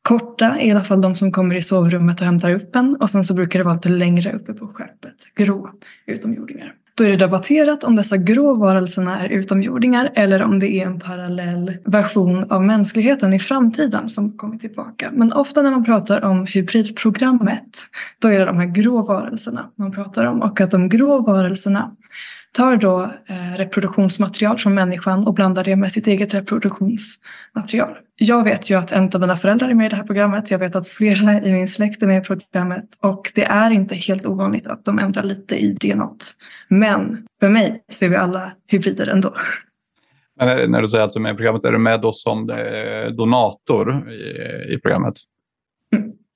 [0.03, 2.95] Korta, i alla fall de som kommer i sovrummet och hämtar upp en.
[2.95, 5.69] Och sen så brukar det vara lite längre uppe på skeppet, grå
[6.05, 6.73] utomjordingar.
[6.95, 10.99] Då är det debatterat om dessa grå varelserna är utomjordingar eller om det är en
[10.99, 15.09] parallell version av mänskligheten i framtiden som kommer tillbaka.
[15.13, 17.77] Men ofta när man pratar om hybridprogrammet
[18.19, 21.91] då är det de här grå varelserna man pratar om och att de grå varelserna
[22.53, 27.97] tar då eh, reproduktionsmaterial från människan och blandar det med sitt eget reproduktionsmaterial.
[28.15, 30.51] Jag vet ju att en av mina föräldrar är med i det här programmet.
[30.51, 33.95] Jag vet att flera i min släkt är med i programmet och det är inte
[33.95, 36.09] helt ovanligt att de ändrar lite i DNA.
[36.67, 39.33] Men för mig så är vi alla hybrider ändå.
[40.39, 42.49] Men när du säger att du är med i programmet, är du med då som
[42.49, 45.13] eh, donator i, i programmet?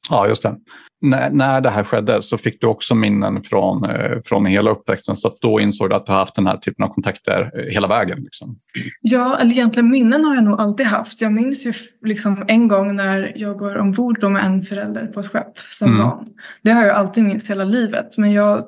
[0.10, 0.56] Ja, just det
[1.02, 5.16] när, när det här skedde så fick du också minnen från, eh, från hela uppväxten
[5.16, 7.74] så att då insåg du att du har haft den här typen av kontakter eh,
[7.74, 8.20] hela vägen.
[8.24, 8.58] Liksom.
[9.02, 11.22] Ja, eller egentligen minnen har jag nog alltid haft.
[11.22, 11.74] Jag minns ju
[12.06, 16.00] liksom en gång när jag går ombord med en förälder på ett skepp som mm.
[16.00, 16.28] barn.
[16.62, 18.18] Det har jag alltid minst hela livet.
[18.18, 18.66] Men jag,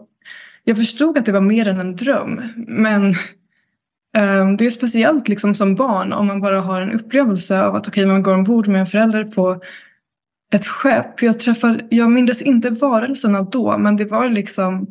[0.63, 2.41] jag förstod att det var mer än en dröm.
[2.55, 3.05] Men
[4.41, 7.87] um, det är speciellt liksom som barn om man bara har en upplevelse av att
[7.87, 9.61] okay, man går ombord med en förälder på
[10.53, 11.21] ett skepp.
[11.21, 14.87] Jag, träffade, jag mindes inte varelserna då, men det var liksom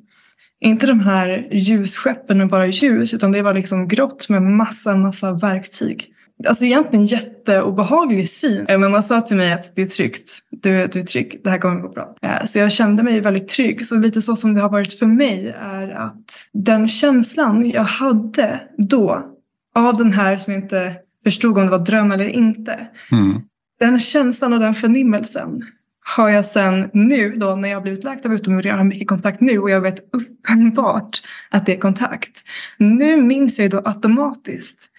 [0.60, 5.32] inte de här ljusskeppen med bara ljus, utan det var liksom grått med massa, massa
[5.32, 6.14] verktyg.
[6.48, 8.66] Alltså egentligen jätteobehaglig syn.
[8.68, 10.38] Eh, men man sa till mig att det är tryggt.
[10.50, 12.16] Du, du är trygg, det här kommer gå bra.
[12.22, 13.86] Eh, så jag kände mig väldigt trygg.
[13.86, 18.60] Så lite så som det har varit för mig är att den känslan jag hade
[18.78, 19.26] då
[19.74, 20.94] av den här som jag inte
[21.24, 22.88] förstod om det var dröm eller inte.
[23.12, 23.40] Mm.
[23.80, 25.62] Den känslan och den förnimmelsen
[26.16, 29.58] har jag sen nu då när jag blivit läkt av utomjordingar har mycket kontakt nu
[29.58, 31.18] och jag vet uppenbart
[31.50, 32.44] att det är kontakt.
[32.78, 34.90] Nu minns jag då automatiskt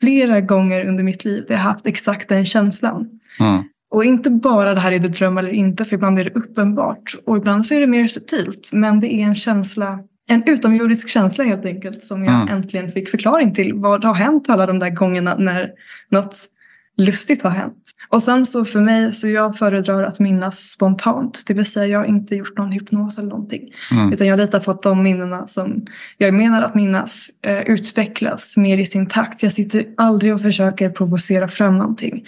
[0.00, 3.20] flera gånger under mitt liv där jag haft exakt den känslan.
[3.40, 3.62] Mm.
[3.90, 7.14] Och inte bara det här är det dröm eller inte för ibland är det uppenbart
[7.26, 11.44] och ibland så är det mer subtilt men det är en känsla en utomjordisk känsla
[11.44, 12.48] helt enkelt som jag mm.
[12.48, 13.74] äntligen fick förklaring till.
[13.74, 15.70] Vad har hänt alla de där gångerna när
[16.10, 16.48] något
[16.96, 17.78] lustigt har hänt.
[18.08, 21.42] Och sen så för mig så jag föredrar att minnas spontant.
[21.46, 23.74] Det vill säga jag har inte gjort någon hypnos eller någonting.
[23.90, 24.12] Mm.
[24.12, 25.86] Utan jag litar på att de minnena som
[26.18, 29.42] jag menar att minnas eh, utvecklas mer i sin takt.
[29.42, 32.26] Jag sitter aldrig och försöker provocera fram någonting.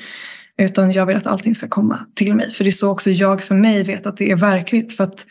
[0.59, 2.51] Utan jag vill att allting ska komma till mig.
[2.53, 4.97] För det är så också jag för mig vet att det är verkligt.
[4.97, 5.27] För att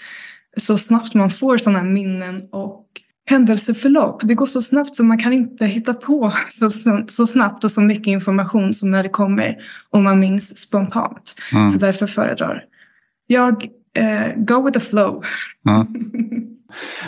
[0.57, 2.85] så snabbt man får sådana minnen och
[3.25, 4.21] händelseförlopp.
[4.23, 6.69] Det går så snabbt så man kan inte hitta på så,
[7.07, 9.55] så snabbt och så mycket information som när det kommer
[9.89, 11.35] och man minns spontant.
[11.53, 11.69] Mm.
[11.69, 12.63] Så därför föredrar
[13.27, 15.23] jag eh, go with the flow.
[15.69, 15.87] Mm.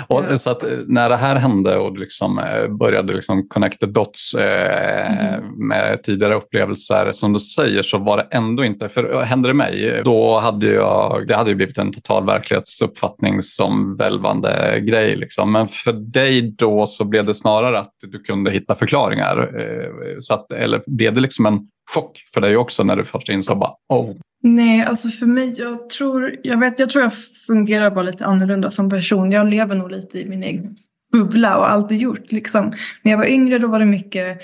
[0.08, 0.38] Och, ja.
[0.38, 0.56] Så eh,
[0.88, 5.67] när det här hände och liksom eh, började liksom connect the dots eh, mm.
[5.67, 10.01] med tidigare upplevelser, som du säger, så var det ändå inte, för hände det mig,
[10.06, 15.15] då hade jag, det hade ju blivit en total verklighetsuppfattning som välvande grej.
[15.15, 15.51] Liksom.
[15.51, 19.38] Men för dig då så blev det snarare att du kunde hitta förklaringar.
[19.60, 21.60] Eh, så att, eller blev det liksom en
[21.93, 24.15] chock för dig också när du först insåg bara oh.
[24.43, 27.13] Nej, alltså för mig, jag tror jag, vet, jag tror jag
[27.48, 29.32] fungerar bara lite annorlunda som person.
[29.32, 30.76] Jag lever nog lite i min egen
[31.12, 32.32] bubbla och alltid gjort.
[32.32, 32.74] Liksom.
[33.02, 34.39] När jag var yngre då var det mycket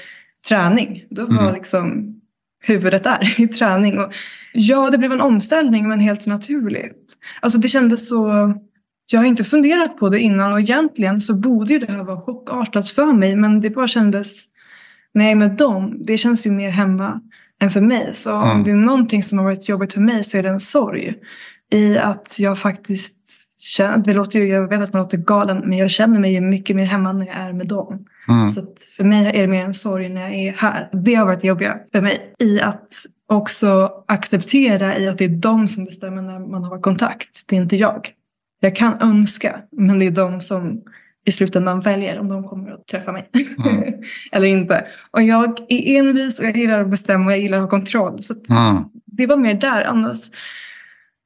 [0.47, 1.03] träning.
[1.09, 1.53] Då var mm.
[1.53, 2.15] liksom
[2.63, 3.99] huvudet där i träning.
[3.99, 4.13] Och
[4.53, 7.13] ja, det blev en omställning men helt naturligt.
[7.41, 8.53] Alltså det kändes så...
[9.11, 12.21] Jag har inte funderat på det innan och egentligen så borde ju det här vara
[12.21, 14.45] chockartat för mig men det bara kändes
[15.13, 17.21] Nej, med dem, det känns ju mer hemma
[17.61, 18.11] än för mig.
[18.13, 18.49] Så mm.
[18.49, 21.13] om det är någonting som har varit jobbigt för mig så är det en sorg.
[21.71, 23.15] I att jag faktiskt
[23.57, 26.75] känner, det låter ju, jag vet att man låter galen, men jag känner mig mycket
[26.75, 28.05] mer hemma när jag är med dem.
[28.27, 28.49] Mm.
[28.49, 28.61] Så
[28.97, 30.89] för mig är det mer en sorg när jag är här.
[31.03, 32.33] Det har varit jobbiga för mig.
[32.39, 32.87] I att
[33.29, 37.43] också acceptera i att det är de som bestämmer när man har kontakt.
[37.45, 38.09] Det är inte jag.
[38.59, 40.81] Jag kan önska, men det är de som
[41.25, 43.29] i slutändan väljer om de kommer att träffa mig
[43.65, 43.93] mm.
[44.31, 44.85] eller inte.
[45.11, 48.23] Och jag är envis och jag gillar att bestämma och jag gillar att ha kontroll.
[48.23, 48.83] Så mm.
[49.05, 49.81] Det var mer där.
[49.81, 50.17] Annars,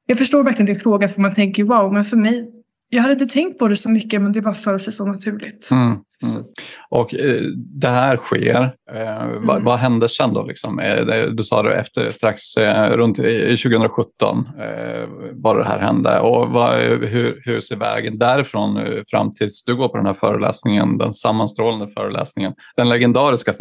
[0.06, 2.50] jag förstår verkligen din fråga för man tänker wow, men för mig
[2.88, 5.68] jag hade inte tänkt på det så mycket men det bara föll sig så naturligt.
[5.72, 6.44] Mm, mm.
[6.90, 8.74] Och eh, det här sker.
[8.92, 9.46] Eh, mm.
[9.46, 10.42] vad, vad hände sen då?
[10.42, 10.78] Liksom?
[10.78, 16.20] Eh, du sa det efter, strax eh, runt 2017 eh, var det här hände.
[16.20, 20.14] Och vad, hur, hur ser vägen därifrån eh, fram tills du går på den här
[20.14, 23.52] föreläsningen, den sammanstrålande föreläsningen, den legendariska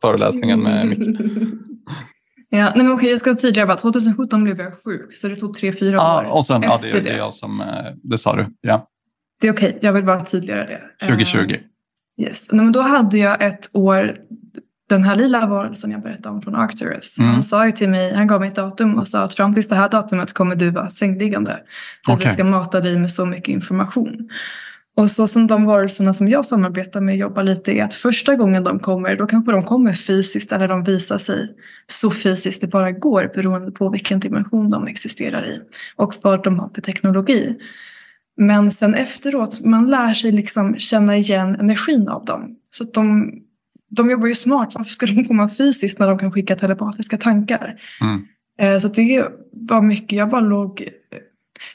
[0.00, 1.20] föreläsningen med Micke?
[2.52, 3.76] Ja, nej men okej, jag ska tydligare bara.
[3.76, 6.94] 2017 blev jag sjuk, så det tog tre, fyra ah, år och sen, efter ja,
[6.94, 7.00] det.
[7.00, 7.66] Det är jag som, eh,
[8.02, 8.46] det sa du.
[8.60, 8.86] Ja.
[9.40, 10.80] Det är okej, jag vill bara tydliggöra det.
[11.00, 11.38] 2020.
[11.38, 11.58] Uh, eh,
[12.26, 14.16] yes, nej, men då hade jag ett år,
[14.88, 17.18] den här lila varelsen jag berättade om från Arcturus.
[17.18, 17.32] Mm.
[17.32, 19.62] Han sa ju till mig, han gav mig ett datum och sa att fram till
[19.62, 21.58] det här datumet kommer du vara sängliggande.
[22.08, 22.28] Okay.
[22.28, 24.28] vi ska mata dig med så mycket information.
[25.00, 28.64] Och så som de varelserna som jag samarbetar med jobbar lite är att första gången
[28.64, 31.48] de kommer då kanske de kommer fysiskt eller de visar sig
[31.88, 35.60] så fysiskt det bara går beroende på vilken dimension de existerar i
[35.96, 37.58] och vad de har för teknologi.
[38.36, 42.56] Men sen efteråt, man lär sig liksom känna igen energin av dem.
[42.70, 43.32] Så de,
[43.90, 47.80] de jobbar ju smart, varför ska de komma fysiskt när de kan skicka telepatiska tankar?
[48.00, 48.24] Mm.
[48.60, 50.88] Eh, så det var mycket, jag bara låg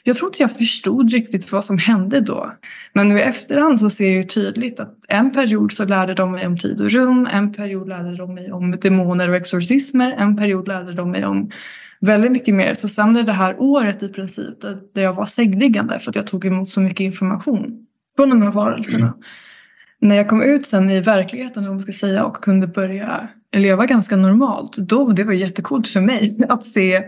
[0.02, 2.52] jag tror inte jag förstod riktigt vad som hände då.
[2.92, 6.32] Men nu i efterhand så ser jag ju tydligt att en period så lärde de
[6.32, 10.36] mig om tid och rum, en period lärde de mig om demoner och exorcismer, en
[10.36, 11.50] period lärde de mig om
[12.00, 12.74] väldigt mycket mer.
[12.74, 14.60] Så sen är det här året i princip
[14.94, 18.50] där jag var sängliggande för att jag tog emot så mycket information från de här
[18.50, 19.06] varelserna.
[19.06, 19.18] Mm.
[20.00, 23.86] När jag kom ut sen i verkligheten, om man ska säga, och kunde börja leva
[23.86, 27.02] ganska normalt, då det var jättekult för mig att se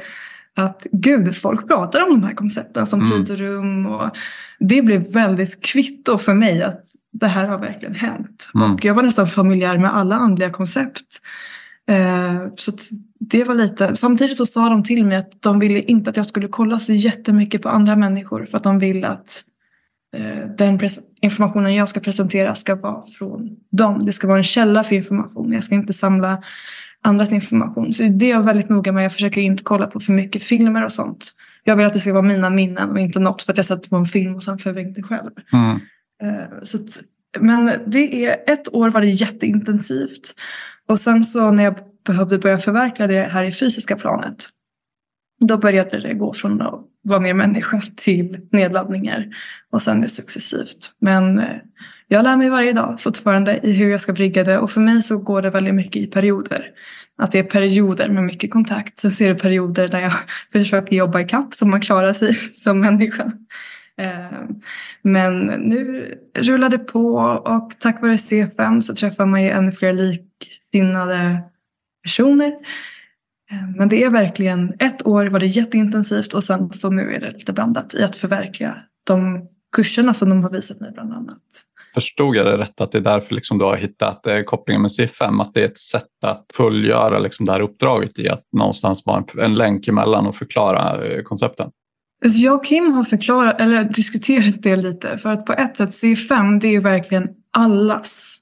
[0.59, 3.13] att gud, folk pratar om de här koncepten som mm.
[3.13, 3.87] tid och rum.
[3.87, 4.17] Och
[4.59, 8.51] det blev väldigt kvitto för mig att det här har verkligen hänt.
[8.55, 8.75] Mm.
[8.75, 11.21] Och jag var nästan familjär med alla andliga koncept.
[11.89, 12.73] Eh, så
[13.21, 16.27] det var lite, samtidigt så sa de till mig att de ville inte att jag
[16.27, 19.45] skulle kolla så jättemycket på andra människor för att de vill att
[20.17, 20.79] eh, den
[21.21, 23.99] informationen jag ska presentera ska vara från dem.
[23.99, 25.53] Det ska vara en källa för information.
[25.53, 26.43] Jag ska inte samla
[27.05, 27.93] andras information.
[27.93, 29.05] Så det är jag väldigt noga med.
[29.05, 31.35] Jag försöker inte kolla på för mycket filmer och sånt.
[31.65, 33.89] Jag vill att det ska vara mina minnen och inte något för att jag sätter
[33.89, 35.31] på en film och sen förvänkte själv.
[35.53, 35.77] Mm.
[36.23, 37.01] Eh, så att,
[37.41, 40.35] men det är, ett år var det jätteintensivt.
[40.89, 41.75] Och sen så när jag
[42.07, 44.49] behövde börja förverkliga det här i fysiska planet.
[45.41, 49.27] Då började det gå från att vara mer människa till nedladdningar.
[49.73, 50.95] Och sen det successivt.
[51.01, 51.57] Men eh,
[52.09, 55.03] jag lär mig varje dag fortfarande i hur jag ska brygga det och för mig
[55.03, 56.71] så går det väldigt mycket i perioder.
[57.19, 58.99] Att det är perioder med mycket kontakt.
[58.99, 60.13] Sen så är det perioder där jag
[60.53, 63.33] försöker jobba i kapp så man klarar sig som människa.
[64.01, 64.41] Eh,
[65.03, 69.93] men nu rullar det på och tack vare C5 så träffar man ju ännu fler
[69.93, 71.43] liksinnade
[72.03, 72.53] personer.
[73.51, 77.21] Eh, men det är verkligen, ett år var det jätteintensivt och sen så nu är
[77.21, 81.43] det lite blandat i att förverkliga de kurserna som de har visat mig bland annat.
[81.95, 84.89] Förstod jag det rätt att det är därför liksom du har hittat eh, kopplingen med
[84.89, 85.43] C5?
[85.43, 89.17] Att det är ett sätt att fullgöra liksom det här uppdraget i att någonstans vara
[89.17, 91.71] en, en länk emellan och förklara eh, koncepten?
[92.25, 95.19] Alltså jag och Kim har förklarat, eller diskuterat det lite.
[95.19, 98.39] För att på ett sätt, C5 det är ju verkligen allas.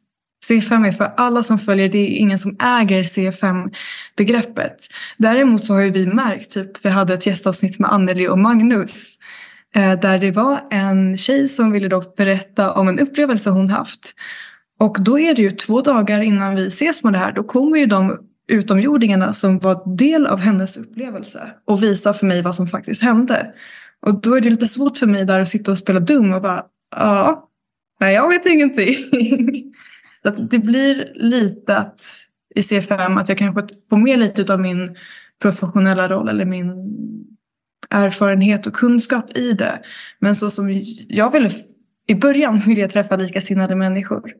[0.48, 4.76] C5 är för alla som följer, det är ingen som äger C5-begreppet.
[5.18, 9.18] Däremot så har ju vi märkt, typ vi hade ett gästavsnitt med Anneli och Magnus
[9.74, 14.14] Eh, där det var en tjej som ville då berätta om en upplevelse hon haft.
[14.78, 17.76] Och då är det ju två dagar innan vi ses med det här, då kommer
[17.76, 22.66] ju de utomjordingarna som var del av hennes upplevelse och visar för mig vad som
[22.66, 23.52] faktiskt hände.
[24.06, 26.42] Och då är det lite svårt för mig där att sitta och spela dum och
[26.42, 26.62] bara
[26.96, 27.48] ja,
[28.00, 28.94] nej jag vet ingenting.
[30.22, 32.00] Så det blir lite att
[32.54, 34.96] i C5 att jag kanske får med lite av min
[35.42, 36.66] professionella roll eller min
[37.90, 39.80] erfarenhet och kunskap i det.
[40.18, 41.50] Men så som jag ville,
[42.06, 44.32] i början ville jag träffa likasinnade människor.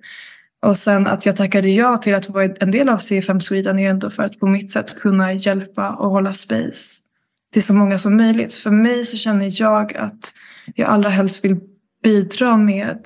[0.63, 3.91] Och sen att jag tackade ja till att vara en del av C5 Sweden är
[3.91, 7.03] ändå för att på mitt sätt kunna hjälpa och hålla space
[7.53, 8.55] till så många som möjligt.
[8.55, 10.33] För mig så känner jag att
[10.75, 11.57] jag allra helst vill
[12.03, 12.99] bidra med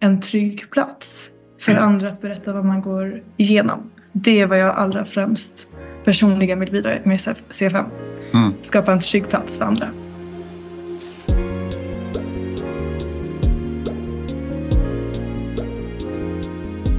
[0.00, 1.30] en trygg plats
[1.60, 1.84] för mm.
[1.84, 3.90] andra att berätta vad man går igenom.
[4.12, 5.68] Det är vad jag allra främst
[6.04, 8.13] personligen vill bidra med C5.
[8.34, 8.54] Mm.
[8.60, 9.88] Skapa en trygg plats för andra.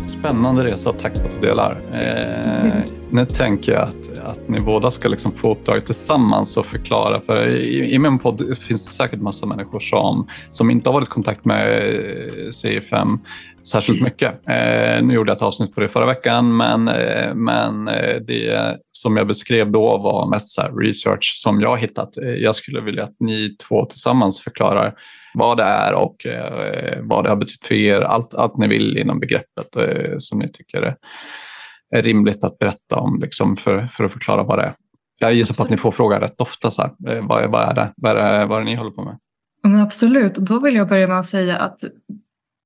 [0.07, 1.81] Spännande resa, tack för att du delar.
[1.93, 2.77] Eh, mm.
[3.09, 7.21] Nu tänker jag att, att ni båda ska liksom få uppdraget tillsammans och förklara.
[7.25, 11.07] För i, i min podd finns det säkert massa människor som, som inte har varit
[11.07, 11.91] i kontakt med
[12.53, 13.19] CFM
[13.65, 14.31] särskilt mycket.
[14.49, 18.77] Eh, nu gjorde jag ett avsnitt på det förra veckan, men, eh, men eh, det
[18.91, 22.17] som jag beskrev då var mest så research som jag hittat.
[22.17, 24.93] Eh, jag skulle vilja att ni två tillsammans förklarar
[25.33, 28.01] vad det är och eh, vad det har betytt för er.
[28.01, 30.95] Allt, allt ni vill inom begreppet eh, som ni tycker är,
[32.01, 34.73] rimligt att berätta om liksom för, för att förklara vad det är.
[35.19, 36.71] Jag gissar på att ni får fråga rätt ofta.
[36.71, 37.93] Så vad, vad, är det?
[37.95, 39.17] Vad, är det, vad är det ni håller på med?
[39.63, 41.79] Men absolut, då vill jag börja med att säga att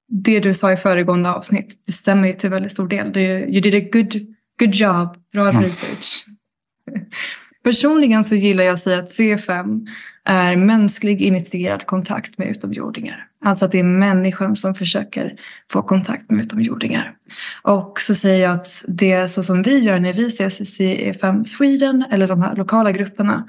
[0.09, 3.13] det du sa i föregående avsnitt, det stämmer ju till väldigt stor del.
[3.13, 4.13] Du, you did a good,
[4.59, 5.63] good job, bra mm.
[5.63, 6.25] research.
[7.63, 9.87] Personligen så gillar jag att säga att C5
[10.25, 13.25] är mänsklig initierad kontakt med utomjordingar.
[13.45, 15.33] Alltså att det är människan som försöker
[15.71, 17.15] få kontakt med utomjordingar.
[17.63, 20.63] Och så säger jag att det är så som vi gör när vi ses i
[20.63, 23.47] C5 Sweden eller de här lokala grupperna.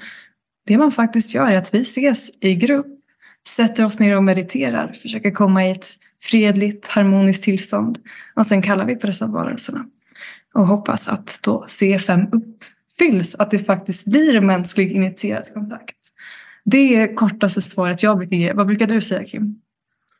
[0.67, 3.00] Det man faktiskt gör är att vi ses i grupp,
[3.47, 5.87] sätter oss ner och mediterar, försöker komma i ett
[6.21, 7.99] fredligt, harmoniskt tillstånd.
[8.35, 9.85] Och sen kallar vi på dessa varelserna.
[10.53, 15.97] Och hoppas att då C5 uppfylls, att det faktiskt blir en mänsklig initierad kontakt.
[16.65, 18.53] Det är kortaste svaret jag brukar ge.
[18.53, 19.55] Vad brukar du säga Kim?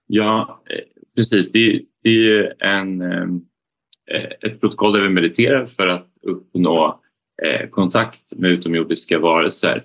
[0.08, 0.80] Ja, eh,
[1.16, 1.52] precis.
[1.52, 7.00] Det, det är ju en, eh, ett protokoll där vi mediterar för att uppnå
[7.44, 9.84] eh, kontakt med utomjordiska varelser.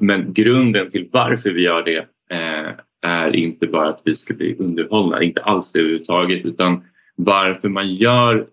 [0.00, 4.56] Men grunden till varför vi gör det Eh, är inte bara att vi ska bli
[4.58, 6.84] underhållna, inte alls det överhuvudtaget, utan
[7.16, 8.48] varför man gör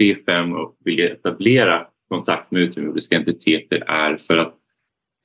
[0.00, 4.54] C5 och vill etablera kontakt med utomjordiska entiteter är för att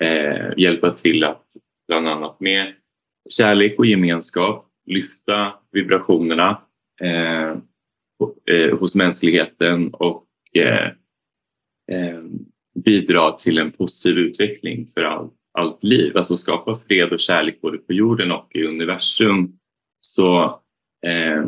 [0.03, 1.45] eh, hjälpa till att
[1.87, 2.73] bland annat med
[3.29, 6.61] kärlek och gemenskap lyfta vibrationerna
[7.01, 7.49] eh,
[8.51, 10.87] eh hos mänskligheten och eh,
[11.91, 12.21] eh,
[12.85, 16.17] bidra till en positiv utveckling för all, allt liv.
[16.17, 19.59] Alltså skapa fred och kärlek både på jorden och i universum.
[20.01, 20.43] Så
[21.05, 21.45] eh,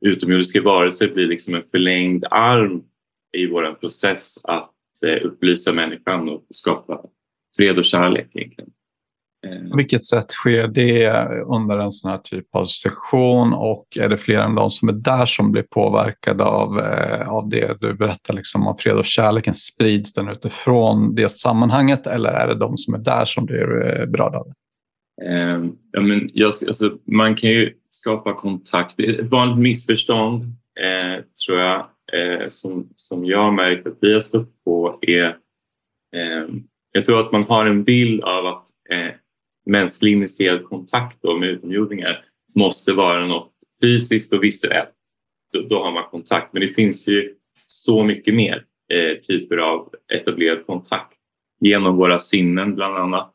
[0.00, 2.82] utomjordiska varelser blir liksom en förlängd arm
[3.36, 4.74] i vår process att
[5.06, 7.02] eh, upplysa människan och skapa
[7.56, 8.70] fred och kärlek egentligen.
[9.70, 14.16] På vilket sätt sker det under en sån här typ av session och är det
[14.16, 18.34] fler än de som är där som blir påverkade av, eh, av det du berättar
[18.34, 19.54] liksom om fred och kärleken?
[19.54, 24.06] Sprids den utifrån det sammanhanget eller är det de som är där som blir eh,
[24.06, 24.44] berörda?
[25.22, 29.00] Eh, ja, men jag, alltså, man kan ju skapa kontakt.
[29.00, 30.42] Ett vanligt missförstånd
[30.80, 31.78] eh, tror jag
[32.12, 35.26] eh, som, som jag märkt att vi har stött på är
[36.16, 36.48] eh,
[36.92, 39.14] jag tror att man har en bild av att eh,
[39.68, 43.52] mänsklig initierad kontakt då med utomjordingar måste vara något
[43.82, 44.94] fysiskt och visuellt.
[45.52, 46.52] Då, då, har man kontakt.
[46.52, 47.34] Men det finns ju
[47.66, 51.18] så mycket mer eh, typer av etablerad kontakt
[51.60, 53.32] genom våra sinnen bland annat.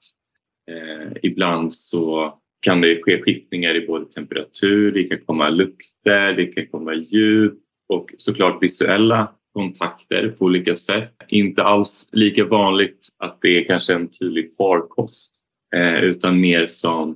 [0.71, 6.45] Eh, ibland så kan det ske skiftningar i både temperatur, det kan komma lukter, det
[6.45, 11.13] kan komma ljud och såklart visuella kontakter på olika sätt.
[11.27, 15.42] Inte alls lika vanligt att det är kanske en tydlig farkost
[15.73, 17.09] eh, utan mer som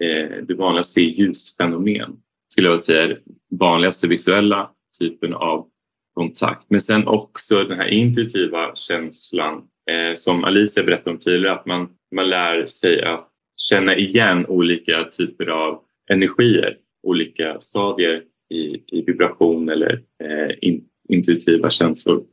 [0.00, 2.16] eh, det vanligaste är ljusfenomen
[2.48, 3.16] skulle jag säga
[3.50, 4.70] vanligaste visuella
[5.00, 5.66] typen av
[6.14, 6.66] kontakt.
[6.68, 9.54] Men sen också den här intuitiva känslan
[9.90, 15.04] eh, som Alicia berättade om tidigare att man, man lär sig att känna igen olika
[15.04, 15.80] typer av
[16.10, 22.24] energier, olika stadier i, i vibration eller eh, in, intuitiva känslor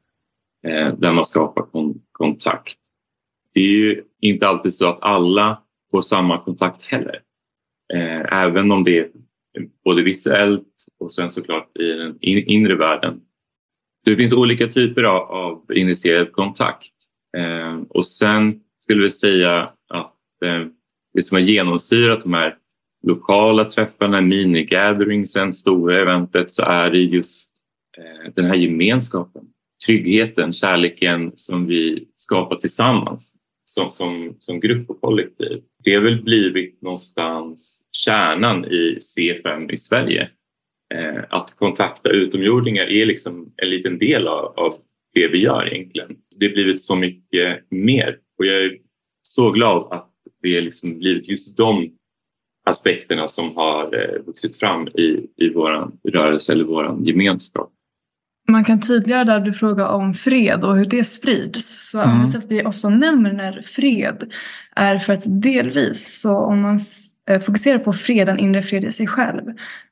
[0.68, 2.78] eh, där man skapar kon kontakt.
[3.56, 7.22] Det är ju inte alltid så att alla får samma kontakt heller.
[7.93, 9.10] Eh, även om det är
[9.84, 13.22] både visuellt och sen såklart i den inre världen.
[14.03, 16.93] Så det finns olika typer av, av initierad kontakt.
[17.38, 20.68] Eh, och sen skulle vi säga att eh,
[21.14, 22.58] det som har genomsyrat de här
[23.08, 27.51] lokala träffarna, minigatheringsen, stora eventet så är det just
[27.97, 29.43] eh, den här gemenskapen,
[29.86, 33.39] tryggheten, kärleken som vi skapar tillsammans
[33.76, 35.61] som, som, som grupp och kollektiv.
[35.84, 40.30] Det har väl blivit någonstans kärnan i C5 i Sverige.
[40.93, 44.76] Eh, att kontakta utomjordingar är liksom en liten del av, av
[45.13, 46.17] det vi gör egentligen.
[46.39, 48.78] Det har blivit så mycket mer och jag är
[49.21, 50.11] så glad att
[50.41, 51.91] det liksom blivit just de
[52.65, 57.71] aspekterna som har eh, vuxit fram i, i vår rörelse eller vår gemenskap.
[58.47, 61.89] Man kan tydliggöra där du frågar om fred och hur det sprids.
[61.91, 62.09] Så mm.
[62.09, 64.23] anledningen till att vi ofta nämner fred
[64.75, 66.79] är för att delvis så om man
[67.29, 69.43] eh, fokuserar på fred, en inre fred i sig själv,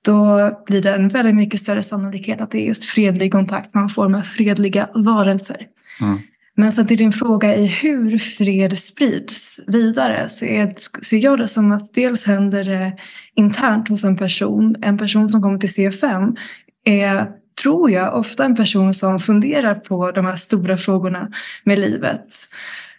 [0.06, 3.90] då blir det en väldigt mycket större sannolikhet att det är just fredlig kontakt man
[3.90, 5.68] får med fredliga varelser.
[6.02, 6.20] Mm.
[6.56, 11.48] Men så till din fråga i hur fred sprids vidare så är, ser jag det
[11.48, 12.94] som att dels händer det
[13.36, 14.76] internt hos en person.
[14.82, 16.38] En person som kommer till C5
[16.86, 17.28] är,
[17.62, 21.32] tror jag, ofta en person som funderar på de här stora frågorna
[21.64, 22.48] med livet.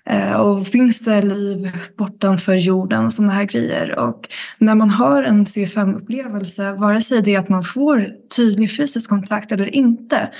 [0.06, 3.98] Eh, och finns det liv bortanför jorden och sådana här grejer.
[3.98, 4.28] Och
[4.58, 9.52] när man har en C5-upplevelse, vare sig det är att man får tydlig fysisk kontakt
[9.52, 10.30] eller inte,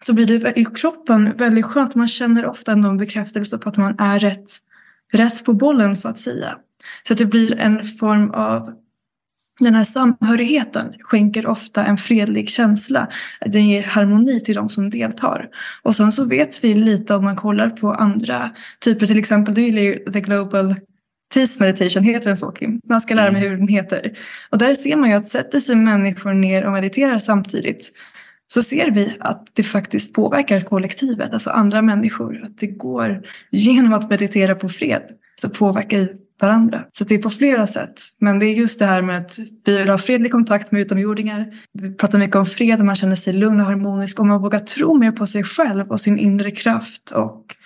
[0.00, 1.94] så blir det i kroppen väldigt skönt.
[1.94, 4.52] Man känner ofta en bekräftelse på att man är rätt,
[5.12, 6.56] rätt på bollen så att säga.
[7.02, 8.72] Så att det blir en form av
[9.60, 13.08] den här samhörigheten skänker ofta en fredlig känsla.
[13.46, 15.48] Den ger harmoni till de som deltar.
[15.82, 18.50] Och sen så vet vi lite om man kollar på andra
[18.80, 20.74] typer, till exempel du gillar ju The Global
[21.34, 22.80] Peace Meditation, heter den så Kim?
[22.88, 24.18] Man ska lära mig hur den heter.
[24.50, 27.92] Och där ser man ju att sätter sig människor ner och mediterar samtidigt
[28.46, 32.44] så ser vi att det faktiskt påverkar kollektivet, alltså andra människor.
[32.44, 35.02] Att det går genom att meditera på fred
[35.40, 36.08] så påverkar
[36.40, 36.84] varandra.
[36.92, 38.00] Så det är på flera sätt.
[38.18, 41.46] Men det är just det här med att vi vill ha fredlig kontakt med utomjordingar.
[41.72, 44.94] Vi pratar mycket om fred, man känner sig lugn och harmonisk och man vågar tro
[44.94, 47.56] mer på sig själv och sin inre kraft och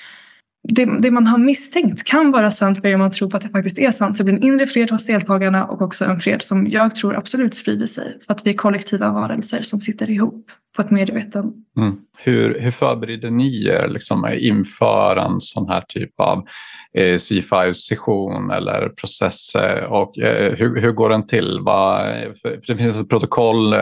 [0.69, 3.79] det, det, man har misstänkt kan vara sant för man tror på att det faktiskt
[3.79, 4.17] är sant.
[4.17, 7.17] Så det blir en inre fred hos deltagarna och också en fred som jag tror
[7.17, 8.19] absolut sprider sig.
[8.27, 11.53] För att vi är kollektiva varelser som sitter ihop på ett medvetande.
[11.77, 11.97] Mm.
[12.23, 16.47] Hur, hur förbereder ni er liksom, inför en sån här typ av
[16.95, 19.57] eh, C5-session eller process?
[19.89, 21.59] Och, eh, hur, hur går den till?
[21.63, 22.03] Va,
[22.43, 23.81] för, för det finns ett protokoll, eh,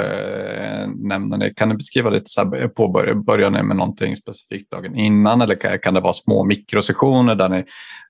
[0.97, 1.55] nämner ni.
[1.55, 5.41] Kan ni beskriva lite, så här, eh, påbörjar, börjar ni med någonting specifikt dagen innan
[5.41, 7.65] eller kan, kan det vara små mikrosessioner där ni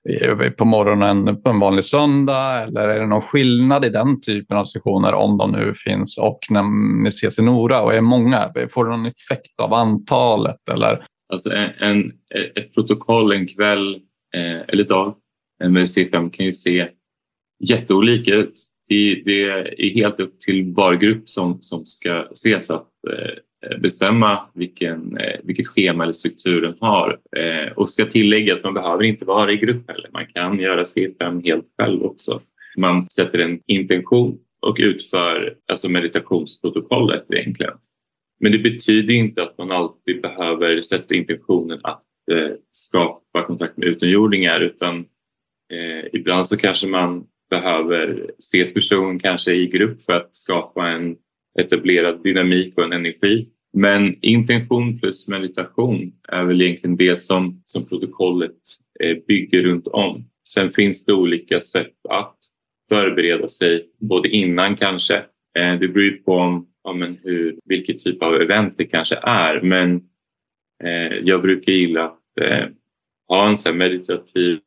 [0.09, 2.63] eh, på morgonen på en vanlig söndag?
[2.63, 6.39] Eller är det någon skillnad i den typen av sessioner om de nu finns och
[6.49, 6.63] när
[7.03, 8.39] ni ses i Nora och är många?
[8.69, 10.69] Får det någon effekt av antal protokollet?
[10.71, 11.05] Eller?
[11.33, 12.13] Alltså en, en
[12.55, 13.95] ett protokoll en kväll
[14.35, 15.15] eh, eller dag
[15.63, 16.87] med C5 kan ju se
[17.69, 18.65] jätteolika ut.
[18.89, 19.43] Det, det,
[19.77, 25.39] är helt upp till var grupp som, som ska ses att eh, bestämma vilken, eh,
[25.43, 27.19] vilket schema eller struktur den har.
[27.37, 30.09] Eh, och ska tillägga att man behöver inte vara i grupp heller.
[30.13, 32.41] Man kan göra C5 helt själv också.
[32.77, 37.73] Man sätter en intention och utför alltså meditationsprotokollet egentligen.
[38.39, 43.87] Men det betyder inte att man alltid behöver sätta intentionen att eh, skapa kontakt med
[43.87, 44.99] utomjordingar utan
[45.73, 51.15] eh, ibland så kanske man behöver ses personen kanske i grupp för att skapa en
[51.59, 53.49] etablerad dynamik och en energi.
[53.73, 58.57] Men intention plus meditation är väl egentligen det som, som protokollet
[59.03, 60.25] eh, bygger runt om.
[60.49, 62.37] Sen finns det olika sätt att
[62.89, 65.15] förbereda sig, både innan kanske.
[65.59, 69.61] Eh, det beror på om ja, men hur, vilket typ av event det kanske är.
[69.61, 69.95] Men
[70.83, 72.65] eh, jag brukar gilla att eh,
[73.27, 74.59] ha en så meditativ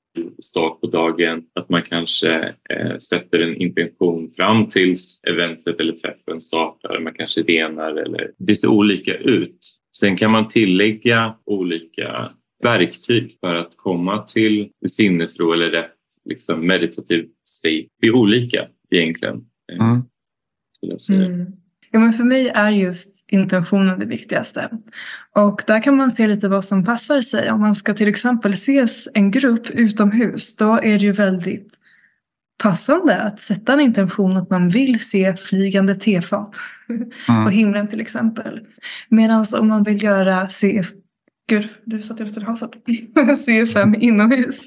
[0.42, 1.44] start på dagen.
[1.54, 7.00] Att man kanske eh, sätter en intention fram tills eventet eller träffen startar.
[7.00, 9.58] Man kanske renar eller det ser olika ut.
[9.96, 12.30] Sen kan man tillägga olika
[12.62, 15.92] verktyg för att komma till sinnesro eller rätt
[16.24, 17.86] liksom meditativ state.
[18.00, 19.44] Det är olika egentligen.
[19.72, 20.02] Mm.
[21.10, 21.61] Mm.
[21.92, 24.68] Ja, men för mig är just intentionen det viktigaste.
[25.34, 27.50] Och där kan man se lite vad som passar sig.
[27.50, 31.78] Om man ska till exempel ses en grupp utomhus, då är det ju väldigt
[32.62, 36.56] passande att sätta en intention att man vill se flygande tefat
[37.28, 37.44] mm.
[37.44, 38.60] på himlen till exempel.
[39.08, 40.86] Medan om man vill göra CF...
[41.48, 42.68] Gud, du satt ju nästan i halsen.
[43.46, 44.60] C5 inomhus.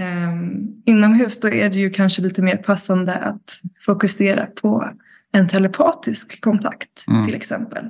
[0.00, 4.92] Um, inomhus då är det ju kanske lite mer passande att fokusera på
[5.32, 7.24] en telepatisk kontakt mm.
[7.24, 7.84] till exempel.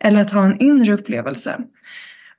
[0.00, 1.60] Eller att ha en inre upplevelse.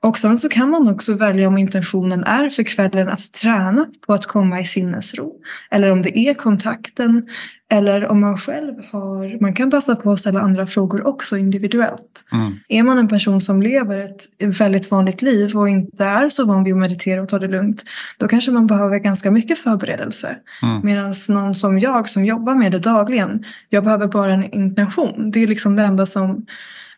[0.02, 4.12] Och sen så kan man också välja om intentionen är för kvällen att träna på
[4.12, 5.32] att komma i sinnesro.
[5.70, 7.24] Eller om det är kontakten.
[7.70, 12.24] Eller om man själv har, man kan passa på att ställa andra frågor också individuellt.
[12.32, 12.52] Mm.
[12.68, 16.64] Är man en person som lever ett väldigt vanligt liv och inte är så van
[16.64, 17.84] vid att meditera och ta det lugnt.
[18.18, 20.36] Då kanske man behöver ganska mycket förberedelse.
[20.62, 20.80] Mm.
[20.82, 23.44] Medan någon som jag som jobbar med det dagligen.
[23.68, 25.30] Jag behöver bara en intention.
[25.30, 26.46] Det är liksom det enda som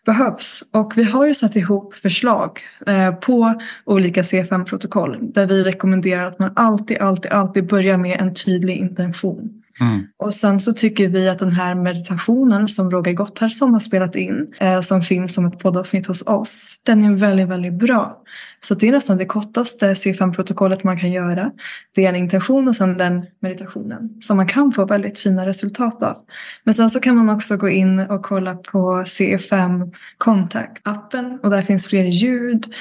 [0.06, 0.62] behövs.
[0.72, 6.38] Och vi har ju satt ihop förslag eh, på olika C5-protokoll där vi rekommenderar att
[6.38, 9.59] man alltid, alltid, alltid börjar med en tydlig intention.
[9.80, 10.06] Mm.
[10.18, 14.54] Och sen så tycker vi att den här meditationen som Roger Gotthardsson har spelat in,
[14.60, 18.22] eh, som finns som ett poddavsnitt hos oss, den är väldigt, väldigt bra.
[18.60, 21.50] Så det är nästan det kortaste C5-protokollet man kan göra.
[21.94, 26.02] Det är en intention och sen den meditationen som man kan få väldigt fina resultat
[26.02, 26.16] av.
[26.64, 31.62] Men sen så kan man också gå in och kolla på C5 Contact-appen och där
[31.62, 32.74] finns fler ljud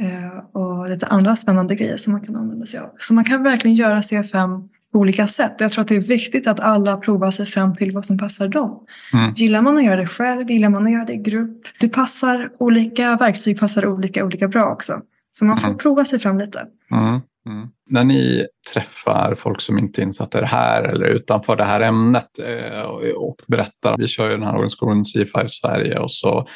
[0.00, 2.90] eh, och lite andra spännande grejer som man kan använda sig av.
[2.98, 5.54] Så man kan verkligen göra C5 olika sätt.
[5.58, 8.48] Jag tror att det är viktigt att alla provar sig fram till vad som passar
[8.48, 8.84] dem.
[9.12, 9.32] Mm.
[9.36, 11.66] Gillar man att göra det själv, gillar man att göra det i grupp.
[11.80, 15.00] Det passar, olika verktyg passar olika, olika bra också.
[15.30, 15.78] Så man får mm.
[15.78, 16.66] prova sig fram lite.
[16.90, 17.20] Mm.
[17.46, 17.68] Mm.
[17.90, 21.80] När ni träffar folk som inte är insatta i det här eller utanför det här
[21.80, 22.80] ämnet eh,
[23.16, 23.96] och berättar.
[23.98, 26.46] Vi kör ju den här organisationen C5 Sverige och så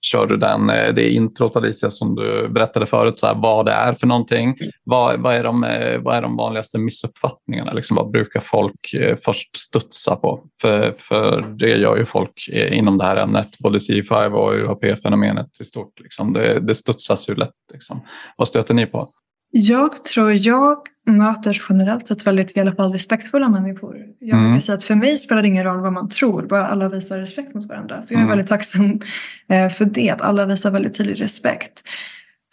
[0.00, 3.72] kör du den, eh, det introt Alicia som du berättade förut, så här, vad det
[3.72, 4.56] är för någonting.
[4.84, 7.72] Vad, vad, är, de, eh, vad är de vanligaste missuppfattningarna?
[7.72, 10.40] Liksom, vad brukar folk eh, först studsa på?
[10.60, 15.64] För, för det gör ju folk inom det här ämnet, både C5 och UAP-fenomenet i
[15.64, 16.00] stort.
[16.00, 16.32] Liksom.
[16.32, 17.50] Det, det studsas ju lätt.
[17.72, 18.00] Liksom.
[18.36, 19.08] Vad stöter ni på?
[19.50, 20.78] Jag tror jag
[21.12, 23.96] möter generellt sett väldigt i alla fall respektfulla människor.
[24.18, 24.50] Jag mm.
[24.50, 27.18] brukar säga att för mig spelar det ingen roll vad man tror, bara alla visar
[27.18, 28.02] respekt mot varandra.
[28.06, 28.28] Så jag är mm.
[28.28, 29.00] väldigt tacksam
[29.48, 31.82] eh, för det, att alla visar väldigt tydlig respekt.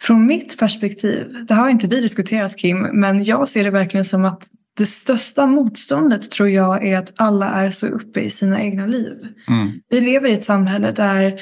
[0.02, 4.24] Från mitt perspektiv, det har inte vi diskuterat Kim, men jag ser det verkligen som
[4.24, 4.42] att
[4.76, 9.14] det största motståndet tror jag är att alla är så uppe i sina egna liv.
[9.48, 9.72] Mm.
[9.90, 11.40] Vi lever i ett samhälle där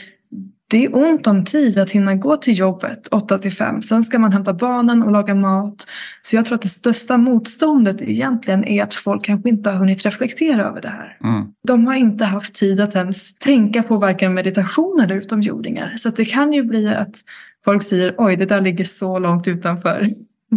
[0.74, 3.82] det är ont om tid att hinna gå till jobbet 8 till 5.
[3.82, 5.86] Sen ska man hämta barnen och laga mat.
[6.22, 10.04] Så jag tror att det största motståndet egentligen är att folk kanske inte har hunnit
[10.04, 11.18] reflektera över det här.
[11.24, 11.46] Mm.
[11.66, 15.94] De har inte haft tid att ens tänka på varken meditation eller utomjordingar.
[15.96, 17.16] Så det kan ju bli att
[17.64, 20.08] folk säger oj, det där ligger så långt utanför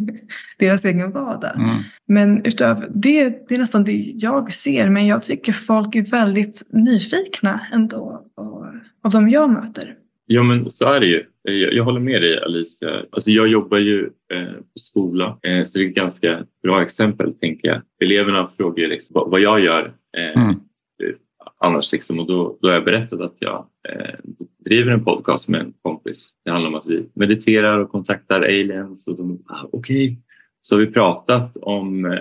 [0.60, 1.56] deras egen vardag.
[1.56, 1.76] Mm.
[2.08, 4.90] Men utöver det, det är nästan det jag ser.
[4.90, 8.24] Men jag tycker folk är väldigt nyfikna ändå
[9.04, 9.96] av de jag möter.
[10.30, 11.26] Ja, men så är det ju.
[11.42, 13.06] Jag, jag håller med dig Alicia.
[13.12, 17.34] Alltså, jag jobbar ju eh, på skola, eh, så det är ett ganska bra exempel,
[17.34, 17.82] tänker jag.
[18.04, 20.56] Eleverna frågar liksom, vad, vad jag gör eh, mm.
[21.60, 21.92] annars.
[21.92, 24.16] Liksom, och då, då har jag berättat att jag eh,
[24.66, 26.30] driver en podcast med en kompis.
[26.46, 29.08] Det handlar om att vi mediterar och kontaktar aliens.
[29.08, 30.18] Och de, ah, Okej, okay.
[30.62, 32.18] så har vi pratat om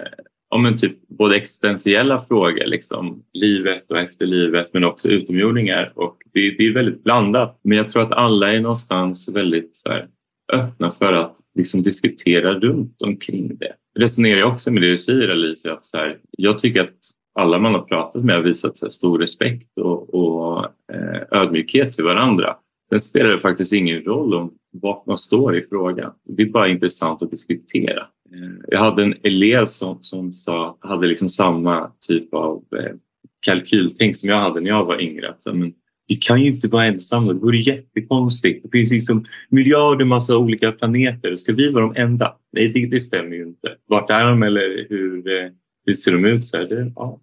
[0.48, 5.92] om en typ både existentiella frågor, liksom livet och efterlivet, men också utomjordingar.
[5.96, 7.60] Och det, det är väldigt blandat.
[7.62, 10.08] Men jag tror att alla är någonstans väldigt här,
[10.52, 13.72] öppna för att liksom, diskutera runt omkring det.
[13.98, 16.96] Resonerar jag också med det du säger Alicia, att så här, jag tycker att
[17.38, 22.04] alla man har pratat med har visat sig stor respekt och, och eh, ödmjukhet till
[22.04, 22.56] varandra.
[22.88, 26.12] Sen spelar det faktiskt ingen roll om vart man står i frågan.
[26.24, 28.06] Det är bara intressant att diskutera.
[28.32, 32.94] Eh, jag hade en elev som, som sa, hade liksom samma typ av eh,
[33.40, 35.30] kalkyltänk som jag hade när jag var yngre.
[35.30, 35.72] Att, men,
[36.08, 38.62] vi kan ju inte vara ensamma, det vore jättekonstigt.
[38.62, 41.36] Det finns liksom miljarder massa olika planeter.
[41.36, 42.36] Ska vi vara de enda?
[42.52, 43.76] Nej, det, det stämmer ju inte.
[43.86, 45.50] Vart är de eller hur, eh,
[45.86, 46.44] hur ser de ut?
[46.44, 47.20] Så här, det, ja,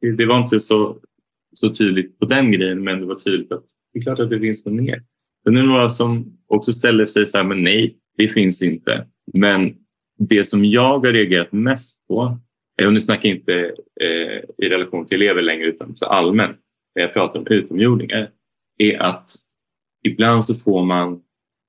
[0.00, 0.96] det, det, var inte så,
[1.52, 4.40] så tydligt på den grejen, men det var tydligt att det är klart att det
[4.40, 5.02] finns något mer.
[5.44, 9.06] Sen är det några som också ställer sig så här, men nej, det finns inte.
[9.32, 9.74] Men
[10.18, 12.38] det som jag har reagerat mest på,
[12.86, 16.56] och nu snackar jag inte eh, i relation till elever längre utan så allmänt,
[16.94, 18.30] när jag pratar om utomjordingar,
[18.78, 19.30] är att
[20.04, 21.20] ibland så får man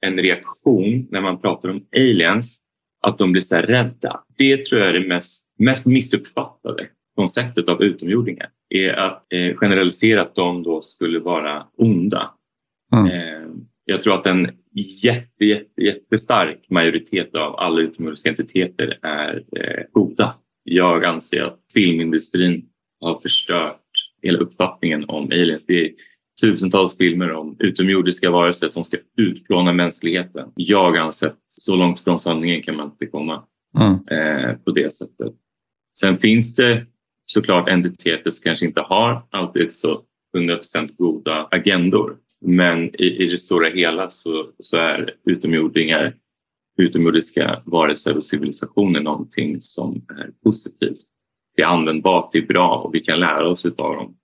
[0.05, 2.61] en reaktion när man pratar om aliens,
[3.01, 4.23] att de blir så rädda.
[4.37, 10.21] Det tror jag är det mest, mest missuppfattade konceptet av utomjordingar, är att eh, generalisera
[10.21, 12.31] att de då skulle vara onda.
[12.93, 13.05] Mm.
[13.05, 13.49] Eh,
[13.85, 14.49] jag tror att en
[15.03, 20.35] jätte, jätte, jättestark majoritet av alla utomjordiska entiteter är eh, goda.
[20.63, 22.65] Jag anser att filmindustrin
[23.01, 23.81] har förstört
[24.21, 25.65] hela uppfattningen om aliens.
[25.65, 25.91] Det är
[26.41, 30.49] tusentals filmer om utomjordiska varelser som ska utplåna mänskligheten.
[30.55, 33.43] Jag anser att så långt från sanningen kan man inte komma
[33.77, 33.93] mm.
[33.93, 35.33] eh, på det sättet.
[35.97, 36.85] Sen finns det
[37.25, 40.01] såklart entiteter som kanske inte har alltid så
[40.37, 42.17] 100% goda agendor.
[42.45, 46.15] Men i, i det stora hela så, så är utomjordingar,
[46.77, 50.97] utomjordiska varelser och civilisationer någonting som är positivt.
[51.55, 54.15] Det är användbart, det är bra och vi kan lära oss av dem.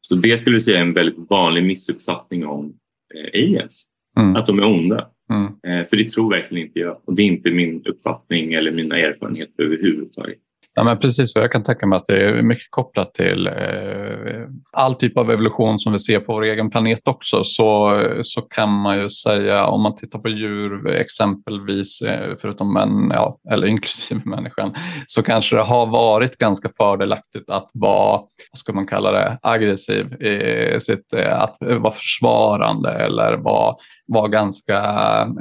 [0.00, 2.74] Så det skulle jag säga är en väldigt vanlig missuppfattning om
[3.14, 3.86] eh, aliens.
[4.18, 4.36] Mm.
[4.36, 5.08] Att de är onda.
[5.32, 5.80] Mm.
[5.80, 8.96] Eh, för det tror verkligen inte jag och det är inte min uppfattning eller mina
[8.96, 10.38] erfarenheter överhuvudtaget.
[10.74, 14.45] Ja, men precis, jag kan tänka mig att det är mycket kopplat till eh,
[14.76, 17.44] all typ av evolution som vi ser på vår egen planet också.
[17.44, 23.10] Så, så kan man ju säga, om man tittar på djur exempelvis, eh, förutom män,
[23.14, 24.74] ja, eller inklusive människan,
[25.06, 28.20] så kanske det har varit ganska fördelaktigt att vara,
[28.52, 33.74] vad ska man kalla det, aggressiv, i sitt, eh, att vara försvarande eller vara,
[34.06, 34.78] vara ganska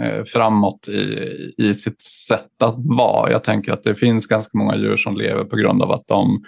[0.01, 3.31] eh, framåt i, i sitt sätt att vara.
[3.31, 6.43] Jag tänker att det finns ganska många djur som lever på grund av att de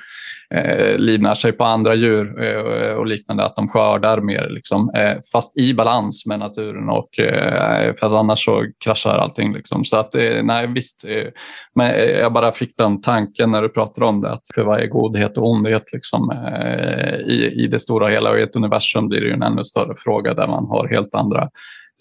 [0.53, 4.89] eh, livnär sig på andra djur eh, Eh, och liknande, att de skördar mer, liksom,
[4.95, 9.53] eh, fast i balans med naturen och eh, för att annars så kraschar allting.
[9.53, 9.85] Liksom.
[9.85, 11.27] Så att, eh, nej visst, eh,
[11.75, 14.87] men eh, jag bara fick den tanken när du pratade om det, att för varje
[14.87, 19.21] godhet och ondhet liksom, eh, i, i det stora hela och i ett universum blir
[19.21, 21.49] det ju en ännu större fråga där man har helt andra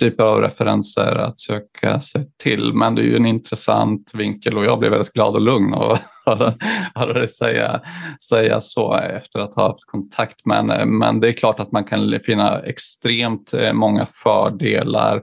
[0.00, 2.74] typer av referenser att söka sig till.
[2.74, 5.98] Men det är ju en intressant vinkel och jag blev väldigt glad och lugn och
[6.26, 6.54] höra,
[6.94, 7.80] höra dig säga,
[8.28, 10.46] säga så efter att ha haft kontakt.
[10.46, 10.66] Men,
[10.98, 15.22] men det är klart att man kan finna extremt eh, många fördelar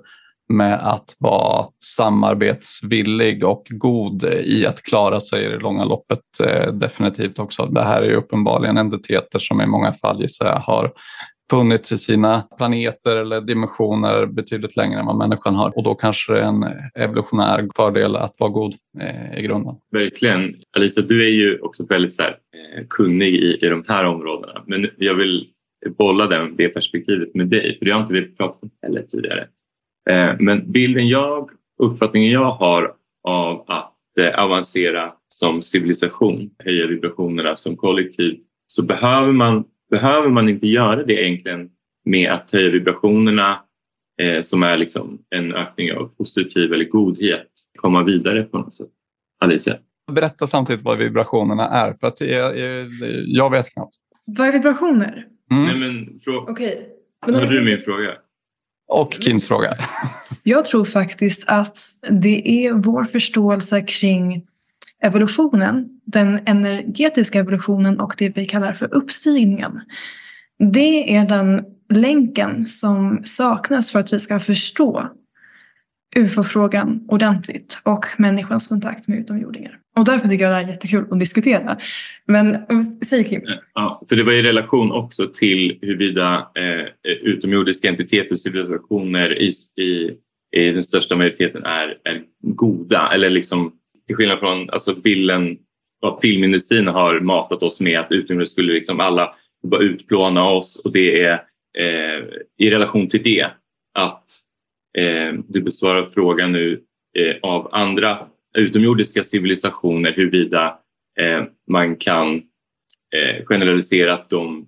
[0.50, 1.66] med att vara
[1.98, 6.20] samarbetsvillig och god i att klara sig i det långa loppet.
[6.44, 7.66] Eh, definitivt också.
[7.66, 10.92] Det här är ju uppenbarligen entiteter som i många fall gissar jag har
[11.52, 15.78] funnits i sina planeter eller dimensioner betydligt längre än vad människan har.
[15.78, 16.66] Och då kanske det är en
[16.96, 19.76] evolutionär fördel att vara god eh, i grunden.
[19.92, 20.56] Verkligen.
[20.78, 24.64] Alisa, du är ju också väldigt så här, eh, kunnig i, i de här områdena.
[24.68, 25.48] Men jag vill
[25.98, 29.48] bolla den, det perspektivet med dig, för det har inte vi pratat om heller tidigare.
[30.10, 31.50] Eh, men bilden jag,
[31.84, 32.94] uppfattningen jag har
[33.28, 39.64] av att eh, avancera som civilisation, höja vibrationerna som kollektiv, så behöver man
[39.94, 41.70] behöver man inte göra det egentligen
[42.06, 43.60] med att höja vibrationerna
[44.22, 48.88] eh, som är liksom en ökning av positiv eller godhet, komma vidare på något sätt.
[49.44, 49.78] Alicia?
[50.12, 52.60] Berätta samtidigt vad vibrationerna är, för att jag,
[53.28, 53.96] jag, vet knappt.
[54.26, 55.28] Vad är vibrationer?
[55.52, 55.66] Mm.
[55.66, 56.88] Nej, men frå- Okej.
[57.26, 58.12] Men Har du min fråga?
[58.88, 59.74] Och Kims fråga.
[60.44, 61.80] Jag tror faktiskt att
[62.10, 64.48] det är vår förståelse kring
[65.04, 69.82] evolutionen, den energetiska evolutionen och det vi kallar för uppstigningen.
[70.60, 75.10] Det är den länken som saknas för att vi ska förstå
[76.16, 79.80] UFO-frågan ordentligt och människans kontakt med utomjordingar.
[79.98, 81.78] Och därför tycker jag det är jättekul att diskutera.
[82.28, 82.58] Men
[83.06, 83.42] säg Kim.
[83.74, 89.50] Ja, för det var i relation också till huruvida eh, utomjordiska entiteter och civilisationer i,
[89.82, 90.12] i,
[90.58, 93.72] i den största majoriteten är, är goda eller liksom
[94.08, 95.58] till skillnad från alltså bilden
[96.04, 100.92] vad filmindustrin har matat oss med att utomjordingar skulle liksom alla bara utplåna oss och
[100.92, 101.34] det är
[101.78, 102.26] eh,
[102.58, 103.48] i relation till det
[103.94, 104.26] att
[104.98, 106.82] eh, du besvarar frågan nu
[107.18, 108.20] eh, av andra
[108.58, 110.80] utomjordiska civilisationer huruvida
[111.20, 112.36] eh, man kan
[113.16, 114.68] eh, generalisera att de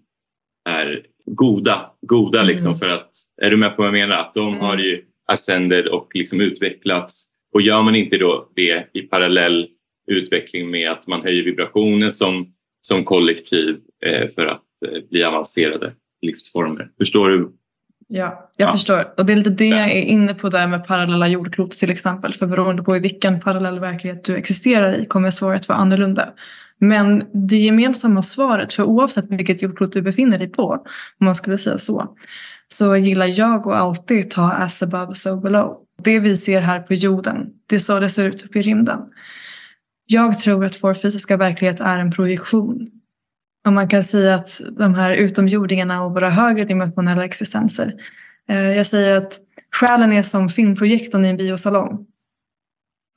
[0.69, 2.47] är goda, goda mm.
[2.47, 3.09] liksom för att,
[3.41, 4.19] är du med på vad jag menar?
[4.19, 4.59] Att de mm.
[4.59, 9.67] har ju ascended och liksom utvecklats och gör man inte då det i parallell
[10.07, 15.93] utveckling med att man höjer vibrationen som, som kollektiv eh, för att eh, bli avancerade
[16.21, 16.89] livsformer.
[16.97, 17.51] Förstår du?
[18.07, 18.71] Ja, jag ja.
[18.71, 19.13] förstår.
[19.17, 22.33] Och det är lite det jag är inne på där med parallella jordklot till exempel.
[22.33, 26.29] För beroende på i vilken parallell verklighet du existerar i kommer svaret vara annorlunda.
[26.79, 30.63] Men det gemensamma svaret, för oavsett vilket jordklot du befinner dig på,
[31.19, 32.15] om man skulle säga så,
[32.67, 35.77] så gillar jag att alltid ta as above so below.
[36.03, 38.99] Det vi ser här på jorden, det är så det ser ut uppe i rymden.
[40.07, 42.89] Jag tror att vår fysiska verklighet är en projektion.
[43.65, 47.93] Och man kan säga att de här utomjordingarna och våra högre dimensionella existenser.
[48.49, 49.39] Eh, jag säger att
[49.71, 52.05] själen är som filmprojektorn i en biosalong.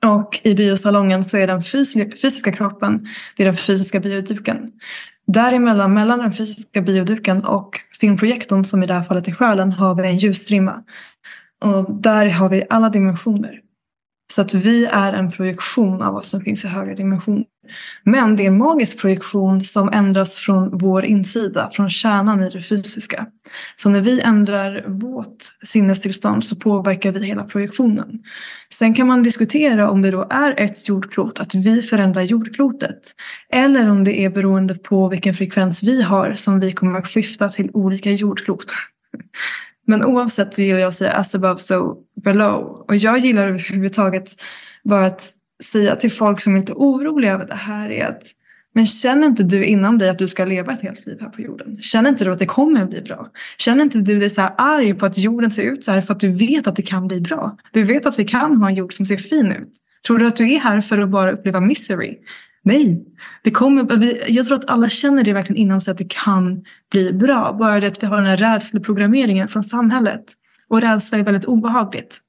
[0.07, 4.73] Och i biosalongen så är den fysiska kroppen, det är den fysiska bioduken.
[5.27, 9.95] Däremellan, mellan den fysiska bioduken och filmprojektorn, som i det här fallet är själen, har
[9.95, 10.83] vi en ljusstrimma.
[11.65, 13.61] Och där har vi alla dimensioner.
[14.33, 17.45] Så att vi är en projektion av vad som finns i högre dimensioner.
[18.05, 22.63] Men det är en magisk projektion som ändras från vår insida, från kärnan i det
[22.63, 23.27] fysiska.
[23.77, 28.23] Så när vi ändrar vårt sinnestillstånd så påverkar vi hela projektionen.
[28.73, 33.01] Sen kan man diskutera om det då är ett jordklot, att vi förändrar jordklotet.
[33.53, 37.49] Eller om det är beroende på vilken frekvens vi har som vi kommer att skifta
[37.49, 38.75] till olika jordklot.
[39.89, 42.85] Men oavsett så gillar jag att säga as above so below.
[42.89, 44.41] Och jag gillar överhuvudtaget
[44.85, 45.33] bara att
[45.65, 48.23] säga till folk som är lite oroliga över det här är att
[48.75, 51.43] men känner inte du inom dig att du ska leva ett helt liv här på
[51.43, 51.79] jorden?
[51.83, 53.29] Känner inte du att det kommer bli bra?
[53.59, 56.15] Känner inte du dig så här arg på att jorden ser ut så här för
[56.15, 57.57] att du vet att det kan bli bra?
[57.73, 59.73] Du vet att vi kan ha en jord som ser fin ut.
[60.07, 62.19] Tror du att du är här för att bara uppleva misery?
[62.69, 63.07] Nej,
[63.43, 63.87] det kommer,
[64.31, 67.57] jag tror att alla känner det verkligen inom sig att det kan bli bra.
[67.59, 70.25] Bara det att vi har den här rädsleprogrammeringen från samhället.
[70.69, 72.21] Och rädsla är väldigt obehagligt.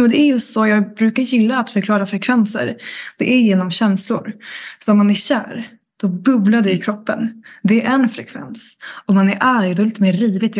[0.00, 2.76] Och det är just så jag brukar gilla att förklara frekvenser.
[3.18, 4.32] Det är genom känslor.
[4.78, 5.68] Så om man är kär,
[6.00, 7.44] då bubblar det i kroppen.
[7.62, 8.76] Det är en frekvens.
[9.06, 10.58] Om man är arg, då är det lite mer rivigt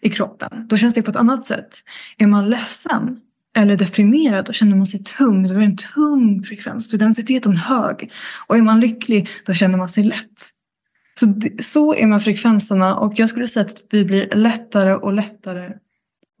[0.00, 0.66] i kroppen.
[0.68, 1.78] Då känns det på ett annat sätt.
[2.18, 3.20] Är man ledsen
[3.56, 5.48] eller deprimerad, då känner man sig tung.
[5.48, 6.88] Då är det en tung frekvens.
[6.88, 8.10] Då är densiteten hög.
[8.46, 10.50] Och är man lycklig, då känner man sig lätt.
[11.20, 15.72] Så, så är man frekvenserna och jag skulle säga att vi blir lättare och lättare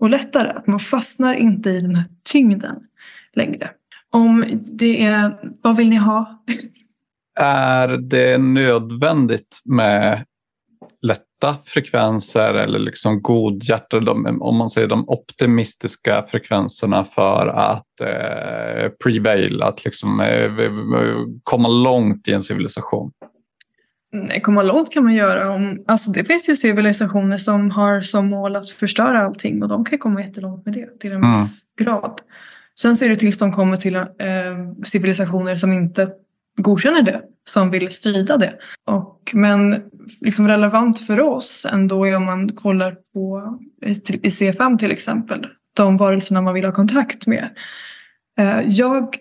[0.00, 0.48] och lättare.
[0.48, 2.76] Att man fastnar inte i den här tyngden
[3.34, 3.70] längre.
[4.10, 6.44] Om det är, vad vill ni ha?
[7.40, 10.24] Är det nödvändigt med
[11.42, 19.62] lätta frekvenser eller liksom godhjärtade, om man säger de optimistiska frekvenserna för att eh, prevail,
[19.62, 20.50] att liksom eh,
[21.42, 23.10] komma långt i en civilisation?
[24.12, 25.50] Nej, komma långt kan man göra.
[25.54, 29.84] Om, alltså det finns ju civilisationer som har som mål att förstöra allting och de
[29.84, 31.40] kan komma jättelångt med det till en mm.
[31.40, 32.20] viss grad.
[32.80, 34.04] Sen så är det tills de kommer till eh,
[34.84, 36.08] civilisationer som inte
[36.56, 38.54] godkänner det, som vill strida det.
[38.86, 39.82] Och, men
[40.20, 45.96] liksom relevant för oss ändå är om man kollar på i C5 till exempel, de
[45.96, 47.48] varelserna man vill ha kontakt med.
[48.38, 49.16] Eh, jag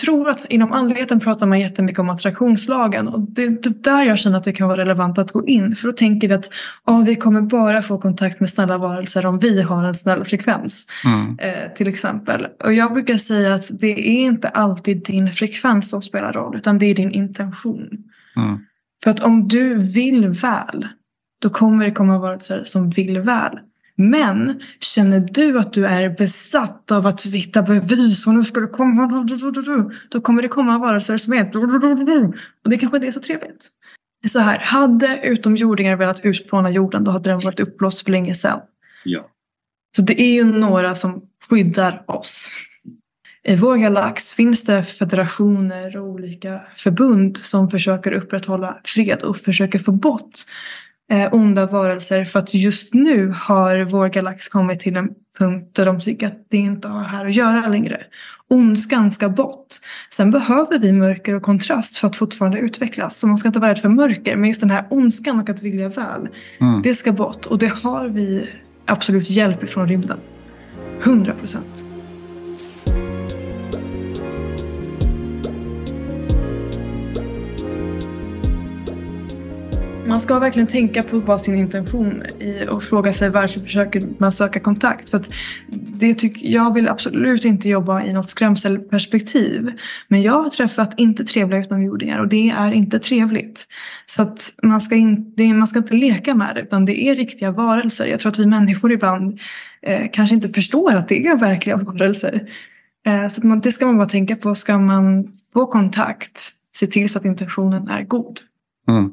[0.00, 4.18] tror att inom andligheten pratar man jättemycket om attraktionslagen och det är typ där jag
[4.18, 6.50] känner att det kan vara relevant att gå in för då tänker vi att
[6.86, 10.86] oh, vi kommer bara få kontakt med snälla varelser om vi har en snäll frekvens
[11.04, 11.38] mm.
[11.38, 12.46] eh, till exempel.
[12.64, 16.78] Och jag brukar säga att det är inte alltid din frekvens som spelar roll utan
[16.78, 17.88] det är din intention.
[18.36, 18.58] Mm.
[19.04, 20.88] För att om du vill väl
[21.44, 23.58] då kommer det komma varelser som vill väl.
[23.96, 28.66] Men känner du att du är besatt av att hitta bevis och nu ska det
[28.66, 29.26] komma,
[30.08, 31.56] då kommer det komma varelser som är
[32.64, 33.70] och det kanske inte är så trevligt.
[34.28, 38.60] Så här, hade utomjordingar velat utplåna jorden då hade den varit uppblåst för länge sedan.
[39.04, 39.30] Ja.
[39.96, 42.50] Så det är ju några som skyddar oss.
[43.46, 49.78] I vår galax finns det federationer och olika förbund som försöker upprätthålla fred och försöker
[49.78, 50.38] få bort
[51.10, 55.86] eh, onda varelser för att just nu har vår galax kommit till en punkt där
[55.86, 58.00] de tycker att det inte har här att göra längre.
[58.50, 59.66] Ondskan ska bort.
[60.12, 63.18] Sen behöver vi mörker och kontrast för att fortfarande utvecklas.
[63.18, 65.62] Så man ska inte vara rädd för mörker, men just den här ondskan och att
[65.62, 66.28] vilja väl,
[66.60, 66.82] mm.
[66.82, 67.46] det ska bort.
[67.46, 68.50] Och det har vi
[68.86, 70.18] absolut hjälp ifrån rymden.
[71.02, 71.93] 100 procent.
[80.14, 82.22] Man ska verkligen tänka på vad sin intention
[82.70, 85.10] och fråga sig varför försöker man söka kontakt.
[85.10, 85.20] För
[85.98, 89.72] det tyck, jag vill absolut inte jobba i något skrämselperspektiv.
[90.08, 93.66] Men jag har träffat inte trevliga utomjordingar och det är inte trevligt.
[94.06, 97.16] Så att man ska, in, det, man ska inte leka med det utan det är
[97.16, 98.06] riktiga varelser.
[98.06, 99.40] Jag tror att vi människor ibland
[99.82, 102.48] eh, kanske inte förstår att det är verkliga varelser.
[103.06, 104.54] Eh, så man, det ska man bara tänka på.
[104.54, 106.40] Ska man få kontakt,
[106.76, 108.40] se till så att intentionen är god.
[108.88, 109.10] Mm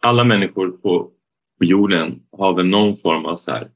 [0.00, 1.10] alla människor på,
[1.58, 3.68] på jorden har väl någon form av så här,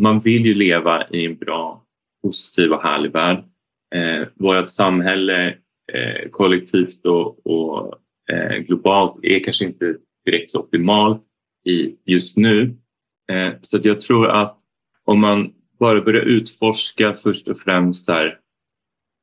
[0.00, 1.84] man vill ju leva i en bra,
[2.22, 3.44] positiv och härlig värld.
[3.94, 5.48] Eh, vårt samhälle
[5.92, 7.94] eh, kollektivt och, och
[8.32, 11.22] eh, globalt är kanske inte direkt så optimalt
[11.68, 12.76] i just nu.
[13.32, 14.58] Eh, så att jag tror att
[15.04, 18.38] om man bara börjar utforska först och främst där,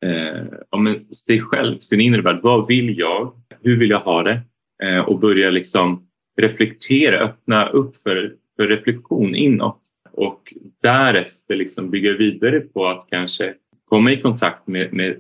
[0.06, 0.96] eh, ja,
[1.28, 2.40] sig själv, sin inre värld.
[2.44, 3.34] Vad vill jag?
[3.62, 4.42] Hur vill jag ha det?
[4.84, 6.09] Eh, och börja liksom
[6.42, 9.82] reflektera, öppna upp för, för reflektion inåt
[10.12, 13.54] och därefter liksom bygga vidare på att kanske
[13.86, 15.16] komma i kontakt med, med,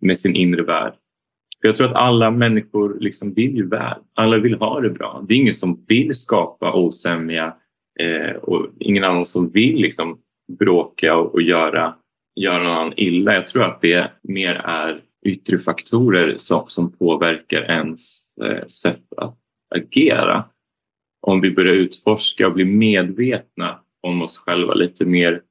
[0.00, 0.92] med sin inre värld.
[1.60, 3.98] För jag tror att alla människor liksom vill ju väl.
[4.14, 5.24] Alla vill ha det bra.
[5.28, 7.56] Det är ingen som vill skapa osämja
[8.00, 10.18] eh, och ingen annan som vill liksom
[10.58, 11.94] bråka och, och göra,
[12.40, 13.34] göra någon annan illa.
[13.34, 19.38] Jag tror att det mer är yttre faktorer som, som påverkar ens eh, sätt att
[19.74, 20.44] agera.
[21.26, 25.42] Om vi börjar utforska och bli medvetna om oss själva lite mer.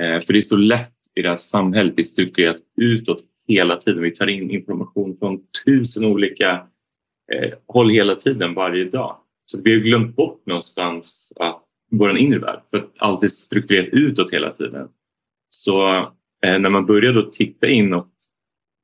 [0.00, 3.76] Eh, för det är så lätt i det här samhället, det är strukturerat utåt hela
[3.76, 4.02] tiden.
[4.02, 6.66] Vi tar in information från tusen olika
[7.32, 9.16] eh, håll hela tiden, varje dag.
[9.44, 13.88] Så vi har glömt bort någonstans att vår inre värld, för att allt är strukturerat
[13.92, 14.88] utåt hela tiden.
[15.48, 15.96] Så
[16.46, 18.12] eh, när man börjar då titta inåt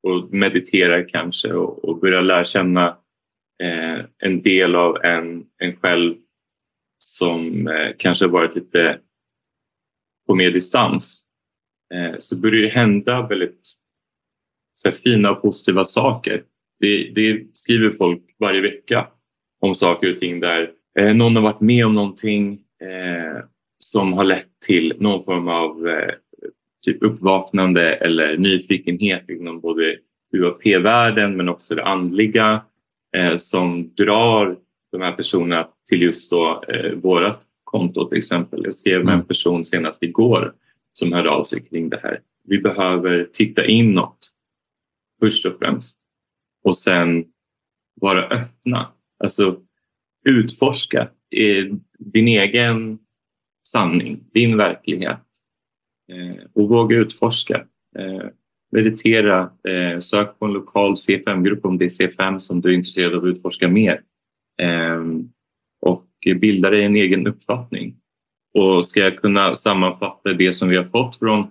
[0.02, 2.88] och mediterar kanske och, och börjar lära känna
[3.62, 6.14] eh, en del av en, en själv
[7.02, 8.98] som eh, kanske har varit lite
[10.26, 11.22] på mer distans
[11.94, 13.72] eh, så börjar det hända väldigt
[14.74, 16.42] så fina och positiva saker.
[16.80, 19.08] Det, det, skriver folk varje vecka
[19.60, 20.70] om saker och ting där
[21.00, 22.60] eh, någon har varit med om någonting
[23.78, 25.86] som har lett till någon form av
[26.86, 29.96] typ uppvaknande eller nyfikenhet inom både
[30.32, 32.62] UAP-världen men också det andliga
[33.36, 34.56] som drar
[34.92, 38.60] de här personerna till just då eh, vårat konto till exempel.
[38.64, 39.26] Jag skrev med en mm.
[39.26, 40.54] person senast igår
[40.92, 42.20] som hörde av sig kring det här.
[42.44, 44.30] Vi behöver titta inåt
[45.20, 45.98] först och främst
[46.64, 47.24] och sen
[48.00, 48.92] vara öppna.
[49.18, 49.60] Alltså
[50.24, 51.08] utforska
[51.98, 52.98] din egen
[53.66, 55.20] sanning, din verklighet
[56.12, 57.66] eh, och våga utforska.
[57.98, 58.26] Eh,
[58.72, 63.14] meditera, eh, sök på en lokal C5-grupp om det är C5 som du är intresserad
[63.14, 64.02] av att utforska mer
[64.60, 65.28] Ehm,
[65.82, 66.06] och
[66.40, 67.96] bilda dig en egen uppfattning.
[68.54, 71.46] Och ska jag kunna sammanfatta det som vi har fått från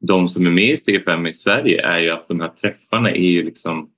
[0.00, 3.30] de som är med i C5 i Sverige är ju att de här träffarna är
[3.30, 3.90] ju liksom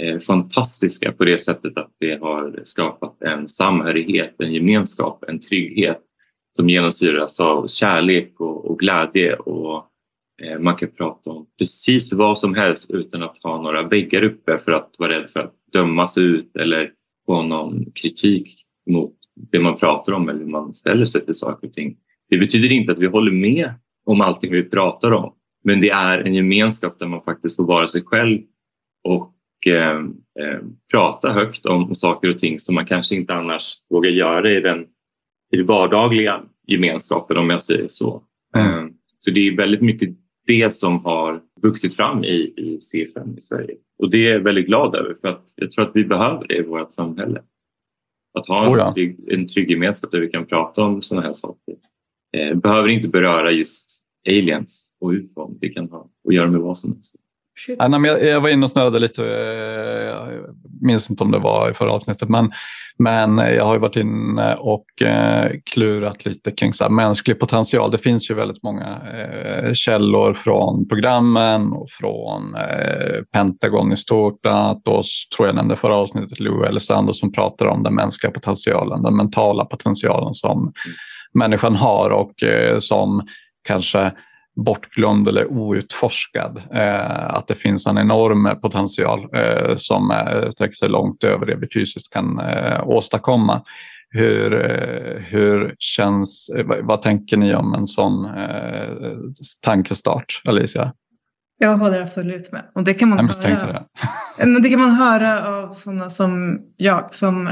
[0.00, 6.00] eh, fantastiska på det sättet att det har skapat en samhörighet, en gemenskap, en trygghet
[6.56, 9.86] som genomsyras av kärlek och, och glädje och
[10.42, 14.58] eh, man kan prata om precis vad som helst utan att ha några väggar uppe
[14.58, 16.92] för att vara rädd för att dömas ut eller
[17.30, 19.14] få någon kritik mot
[19.52, 21.96] det man pratar om eller hur man ställer sig till saker och ting.
[22.30, 23.74] Det betyder inte att vi håller med
[24.06, 25.34] om allting vi pratar om.
[25.64, 28.40] Men det är en gemenskap där man faktiskt får vara sig själv
[29.04, 29.34] och
[29.66, 29.98] eh,
[30.40, 30.60] eh,
[30.92, 34.86] prata högt om saker och ting som man kanske inte annars vågar göra i den,
[35.52, 38.22] i den vardagliga gemenskapen om jag säger så.
[38.56, 38.78] Mm.
[38.78, 40.08] Eh, så det är väldigt mycket
[40.50, 43.74] det som har vuxit fram i, i C5 i Sverige.
[43.98, 46.56] Och det är jag väldigt glad över för att jag tror att vi behöver det
[46.56, 47.42] i vårt samhälle.
[48.38, 51.74] Att ha en, trygg, en trygg gemenskap där vi kan prata om sådana här saker.
[52.36, 55.58] Eh, behöver inte beröra just aliens och ufon.
[55.60, 57.14] Det kan ha att göra med vad som helst.
[57.78, 60.28] Ja, nej, jag, jag, var inne och snurrade lite, eh, jag
[60.80, 62.52] minns inte om det var i förra avsnittet, men,
[62.98, 67.90] men jag har varit inne och eh, klurat lite kring så här, mänsklig potential.
[67.90, 74.40] Det finns ju väldigt många eh, källor från programmen och från eh, Pentagon i stort.
[74.42, 75.02] Bland annat då,
[75.36, 79.64] tror jag nämnde förra avsnittet Lou Elizondo som pratar om den mänskliga potentialen, den mentala
[79.64, 80.72] potentialen som mm.
[81.34, 83.26] människan har och eh, som
[83.66, 84.12] kanske
[84.64, 86.62] bortglömd eller outforskad.
[86.74, 91.56] Eh, att det finns en enorm potential eh, som eh, sträcker sig långt över det
[91.56, 93.62] vi fysiskt kan eh, åstadkomma.
[94.10, 98.88] Hur, eh, hur känns, vad, vad, tänker ni om en sån eh,
[99.62, 100.92] tankestart, Alicia?
[101.58, 102.64] Jag håller absolut med.
[102.74, 103.72] Och det kan man jag höra.
[103.72, 104.46] Det.
[104.46, 107.50] Men det kan man höra av sådana som jag som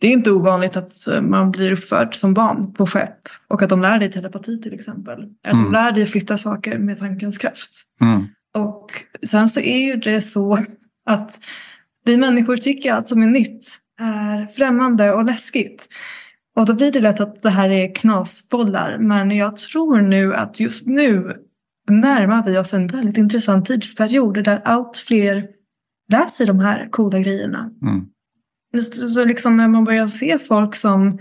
[0.00, 3.70] det är inte ovanligt att eh, man blir uppförd som barn på skepp och att
[3.70, 5.24] de lär dig telepati till exempel.
[5.46, 5.64] Att mm.
[5.64, 7.70] de lär dig flytta saker med tankens kraft.
[8.00, 8.26] Mm.
[8.56, 8.90] Och
[9.26, 10.58] sen så är ju det så
[11.06, 11.40] att
[12.04, 15.88] vi människor tycker att allt som är nytt är främmande och läskigt.
[16.56, 18.98] Och då blir det lätt att det här är knasbollar.
[18.98, 21.32] Men jag tror nu att just nu
[21.90, 25.46] närmar vi oss en väldigt intressant tidsperiod där allt fler
[26.12, 27.70] lär sig de här coola grejerna.
[27.82, 28.06] Mm.
[28.82, 31.18] Så liksom när man börjar se folk som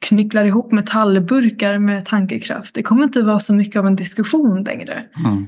[0.00, 2.74] knycklar ihop metallburkar med tankekraft.
[2.74, 5.04] Det kommer inte vara så mycket av en diskussion längre.
[5.24, 5.46] Mm.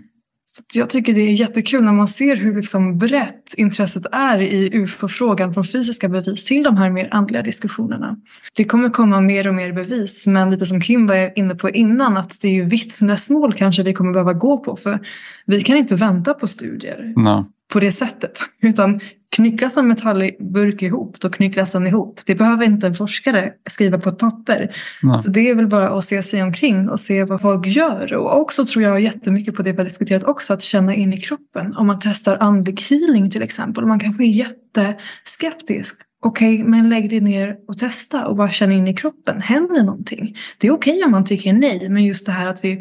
[0.56, 4.70] Så jag tycker det är jättekul när man ser hur liksom brett intresset är i
[4.74, 8.16] UFO-frågan från fysiska bevis till de här mer andliga diskussionerna.
[8.56, 12.16] Det kommer komma mer och mer bevis men lite som Kim var inne på innan
[12.16, 15.06] att det är ju vittnesmål kanske vi kommer behöva gå på för
[15.46, 17.12] vi kan inte vänta på studier.
[17.16, 18.38] No på det sättet.
[18.62, 19.00] Utan
[19.36, 22.20] knycklas en metallburk ihop, då knycklas den ihop.
[22.26, 24.76] Det behöver inte en forskare skriva på ett papper.
[25.02, 25.22] Nej.
[25.22, 28.14] Så det är väl bara att se sig omkring och se vad folk gör.
[28.14, 31.20] Och också tror jag jättemycket på det vi har diskuterat också, att känna in i
[31.20, 31.76] kroppen.
[31.76, 35.96] Om man testar andlig healing till exempel, man kanske är jätteskeptisk.
[36.22, 39.40] Okej, okay, men lägg dig ner och testa och bara känn in i kroppen.
[39.40, 40.36] Händer någonting?
[40.58, 42.78] Det är okej okay om man tycker nej, men just det här att vi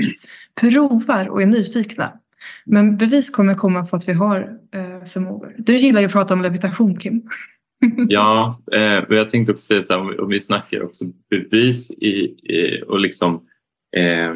[0.62, 2.12] provar och är nyfikna.
[2.66, 4.40] Men bevis kommer komma på att vi har
[4.76, 5.56] eh, förmågor.
[5.58, 7.22] Du gillar ju att prata om levitation, Kim.
[8.10, 12.08] ja, eh, jag tänkte också säga att om, om vi snackar också bevis i,
[12.54, 13.48] i och liksom
[13.98, 14.34] eh,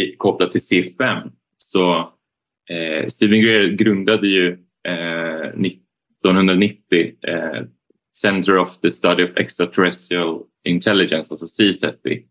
[0.00, 1.96] i, kopplat till C5 så
[2.70, 5.66] eh, Stephen Greer grundade ju eh,
[6.24, 7.62] 1990 eh,
[8.14, 12.24] Center of the Study of Extraterrestrial Intelligence, alltså CSETI.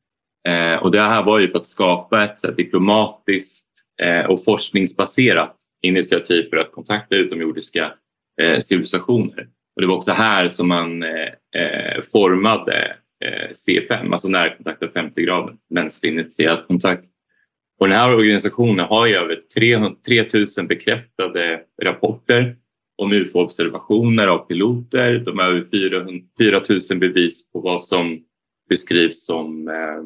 [0.48, 3.68] Eh, och det här var ju för att skapa ett här, diplomatiskt
[4.02, 7.94] Eh, och forskningsbaserat initiativ för att kontakta utomjordiska
[8.42, 9.48] eh, civilisationer.
[9.76, 14.88] Och det var också här som man eh, eh formade eh, C5, alltså närkontakt av
[14.88, 17.06] 50 grader, mänsklig initierad kontakt.
[17.80, 19.40] Och den här organisationen har ju över
[20.08, 22.56] 3000 bekräftade rapporter
[22.98, 25.20] om UFO-observationer av piloter.
[25.20, 25.66] De har över
[26.38, 28.24] 4000 bevis på vad som
[28.70, 30.04] beskrivs som eh,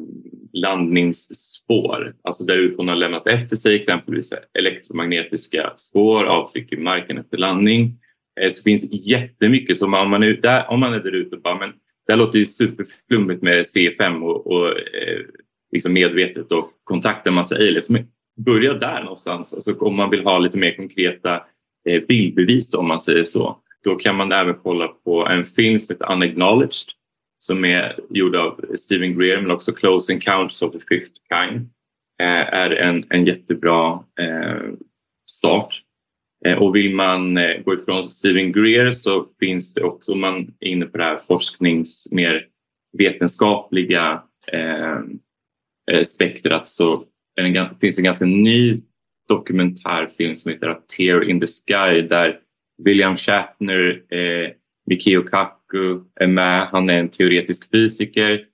[0.52, 7.38] landningsspår, alltså där UFOn har lämnat efter sig exempelvis elektromagnetiska spår, avtryck i marken efter
[7.38, 7.98] landning.
[8.40, 11.42] Eh, så finns jättemycket, så om man är där, om man är där ute och
[11.42, 11.72] bara, men
[12.06, 15.20] det här låter ju superflummigt med C5 och, och eh,
[15.72, 17.74] liksom medvetet och kontakta en massa aliens.
[17.74, 18.06] Liksom, men
[18.44, 21.42] börja där någonstans, alltså om man vill ha lite mer konkreta
[21.88, 23.58] eh, bildbevis då, om man säger så.
[23.84, 26.97] Då kan man även kolla på en film som heter Unacknowledged
[27.38, 31.70] som är gjord av Stephen Greer men också Close Encounters of the Fifth Kind
[32.22, 34.62] eh, är en, en jättebra eh,
[35.30, 35.82] start.
[36.44, 40.54] Eh, och vill man eh, gå ifrån Stephen Greer så finns det också, om man
[40.60, 42.46] är inne på det här forsknings, mer
[42.98, 44.22] vetenskapliga
[44.52, 44.98] eh,
[45.90, 47.04] eh spektrat så
[47.36, 48.78] det, finns en ganska ny
[49.28, 52.40] dokumentärfilm som heter A Tear in the Sky där
[52.84, 54.50] William Shatner, eh,
[54.86, 55.22] Mikio
[55.68, 56.66] Kaku eh, är med.
[56.66, 58.44] Han är en teoretisk fysiker.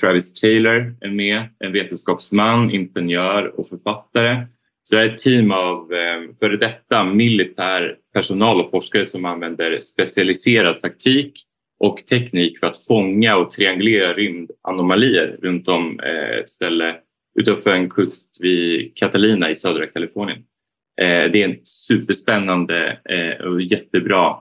[0.00, 4.46] Travis Taylor är med, en vetenskapsman, ingenjör och författare.
[4.82, 9.80] Så det är ett team av eh, före detta militär personal och forskare som använder
[9.80, 11.32] specialiserad taktik
[11.80, 16.96] och teknik för att fånga och triangulera rymdanomalier runt om eh, ett ställe
[17.40, 20.38] utanför en kust vid Catalina i södra Kalifornien.
[20.96, 22.98] Det är en superspännande
[23.44, 24.36] och jättebra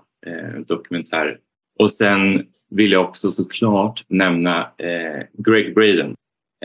[0.67, 1.37] dokumentär.
[1.79, 6.15] Och sen vill jag också såklart nämna eh, Greg Braden.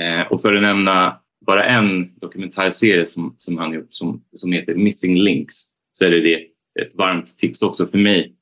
[0.00, 4.74] Eh, och för att nämna bara en dokumentärserie som, som han gjort som, som heter
[4.74, 5.54] Missing Links
[5.92, 6.46] så är det, det
[6.82, 8.34] ett varmt tips också för mig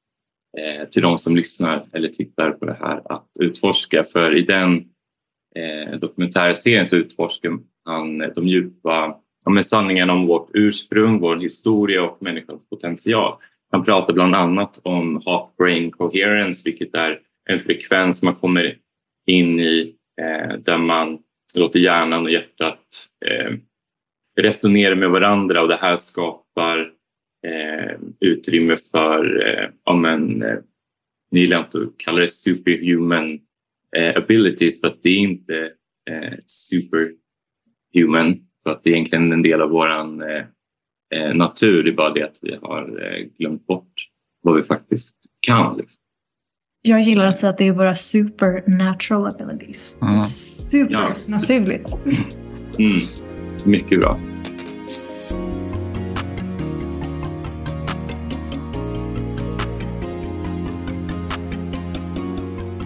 [0.58, 4.04] eh, till de som lyssnar eller tittar på det här att utforska.
[4.04, 4.84] För i den
[5.56, 12.22] eh, dokumentärserien så utforskar han de djupa ja, sanningarna om vårt ursprung, vår historia och
[12.22, 13.36] människans potential.
[13.72, 18.78] Han pratar bland annat om heart brain coherence, vilket är en frekvens man kommer
[19.26, 21.18] in i eh, där man
[21.56, 23.52] låter hjärnan och hjärtat eh,
[24.40, 25.62] resonera med varandra.
[25.62, 26.78] Och det här skapar
[27.46, 30.58] eh, utrymme för, eh, om en, eh,
[31.30, 33.40] ni gillar inte att kalla det superhuman
[33.96, 35.70] eh, abilities för att det är inte
[36.10, 38.40] eh, superhuman.
[38.62, 40.44] För att det är egentligen en del av våran eh,
[41.14, 41.82] eh, natur.
[41.82, 43.92] Det är bara det att vi har eh, glömt bort
[44.42, 45.76] vad vi faktiskt kan.
[45.76, 46.00] Liksom.
[46.82, 49.96] Jag gillar att säga att det är våra supernatural abilities.
[50.02, 50.22] Mm.
[50.22, 51.90] Supernaturligt.
[51.90, 52.78] Ja, super.
[52.78, 53.00] mm.
[53.64, 54.35] Mycket bra.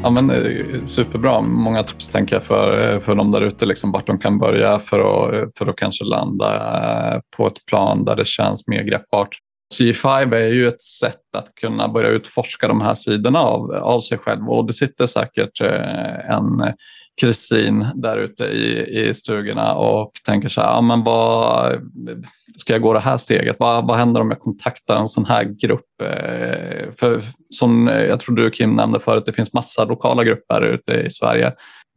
[0.02, 1.40] Ja, men, eh, superbra.
[1.40, 4.78] Många tips tänker jag för, eh, för de där ute, liksom, vart de kan börja
[4.78, 9.28] för att, eh, för att kanske landa på ett plan där det känns mer greppbart.
[9.78, 14.18] C5 är ju ett sätt att kunna börja utforska de här sidorna av, av sig
[14.18, 16.72] själv och det sitter säkert eh, en
[17.20, 21.80] Kristin där ute i, i stugorna och tänker så här, ja, men vad,
[22.56, 23.56] ska jag gå det här steget?
[23.58, 26.02] Vad, vad händer om jag kontaktar en sån här grupp?
[26.02, 30.92] Eh, för som jag tror du Kim nämnde förut, det finns massa lokala grupper ute
[30.92, 31.52] i Sverige.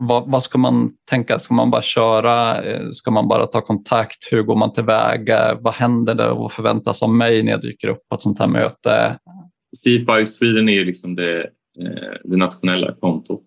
[0.08, 1.40] Vad, vad, ska man tänka?
[1.40, 2.64] Ska man bara köra?
[2.64, 4.32] Eh, ska man bara ta kontakt?
[4.32, 5.58] Hur går man tillväga?
[5.62, 6.32] Vad händer där?
[6.32, 9.18] och förväntas av mig när jag dyker upp på ett sånt här möte?
[9.86, 11.42] C5 Sweden är liksom det,
[11.80, 13.44] eh, det nationella kontot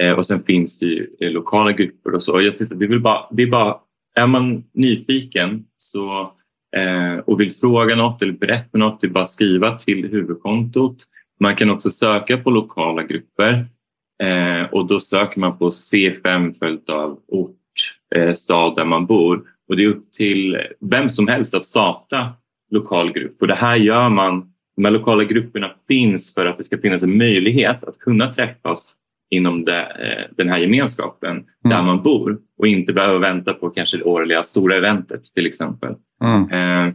[0.00, 2.32] eh, och sen finns det ju lokala grupper och så.
[2.32, 3.76] Och jag tyckte, det, är bara, det är bara,
[4.16, 6.32] är man nyfiken så,
[7.26, 10.96] och vill fråga något eller berätta något, det är bara att skriva till huvudkontot.
[11.40, 13.66] Man kan också söka på lokala grupper
[14.22, 17.56] eh, och då söker man på C5 följt av ort,
[18.16, 19.42] eh, stad där man bor.
[19.68, 22.32] Och det är upp till vem som helst att starta
[22.70, 23.36] lokal grupp.
[23.40, 27.02] Och det här gör man, de här lokala grupperna finns för att det ska finnas
[27.02, 28.96] en möjlighet att kunna träffas
[29.30, 31.46] inom det, eh, den här gemenskapen mm.
[31.62, 35.94] där man bor och inte behöva vänta på kanske det årliga stora eventet till exempel.
[36.24, 36.50] Mm.
[36.50, 36.94] Eh,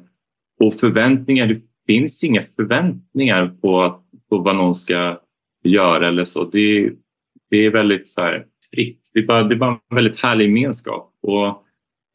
[0.59, 3.99] och förväntningar, det finns inga förväntningar på,
[4.29, 5.19] på vad någon ska
[5.63, 6.43] göra eller så.
[6.43, 6.91] Det,
[7.55, 9.11] det är väldigt så här, fritt.
[9.13, 11.13] Det är, bara, det är bara en väldigt härlig gemenskap.
[11.21, 11.47] Och,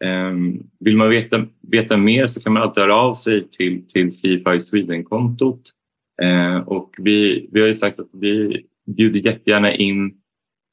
[0.06, 0.32] eh,
[0.80, 4.60] vill man veta, veta mer så kan man alltid höra av sig till, till CFI
[4.60, 5.62] Sweden-kontot.
[6.22, 8.62] Eh, och vi, vi har ju sagt att vi
[8.96, 10.12] bjuder jättegärna in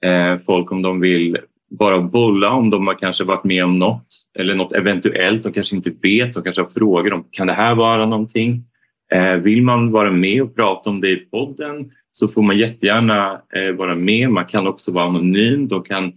[0.05, 1.37] eh, folk om de vill
[1.69, 4.07] bara bolla om de har kanske varit med om något
[4.39, 5.43] eller något eventuellt.
[5.43, 8.63] De kanske inte vet, de kanske har frågor om kan det här vara någonting?
[9.11, 13.41] Eh, vill man vara med och prata om det i podden så får man jättegärna
[13.55, 14.31] eh, vara med.
[14.31, 15.67] Man kan också vara anonym.
[15.67, 16.13] De kan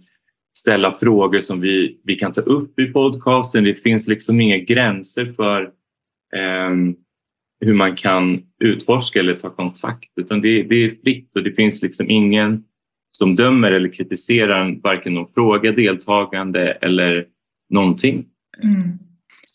[0.57, 3.63] ställa frågor som vi, vi kan ta upp i podcasten.
[3.63, 5.61] Det finns liksom inga gränser för
[6.35, 6.69] eh,
[7.65, 11.81] hur man kan utforska eller ta kontakt utan det, det är fritt och det finns
[11.81, 12.63] liksom ingen
[13.11, 17.25] som dömer eller kritiserar varken någon fråga, deltagande eller
[17.69, 18.25] någonting.
[18.63, 18.99] Mm.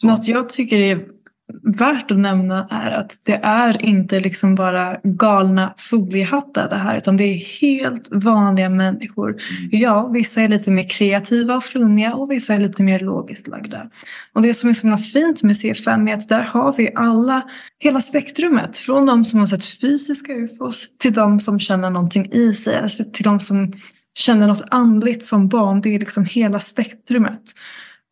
[0.05, 1.16] Något jag tycker är
[1.63, 7.17] värt att nämna är att det är inte liksom bara galna foliehattar det här utan
[7.17, 9.31] det är helt vanliga människor.
[9.31, 9.71] Mm.
[9.73, 13.91] Ja, vissa är lite mer kreativa och flummiga och vissa är lite mer logiskt lagda.
[14.33, 17.43] Och det som är så fint med C5 är att där har vi alla,
[17.79, 18.79] hela spektrumet.
[18.79, 23.05] Från de som har sett fysiska ufos till de som känner någonting i sig, alltså
[23.13, 23.73] till de som
[24.15, 25.81] känner något andligt som barn.
[25.81, 27.43] Det är liksom hela spektrumet.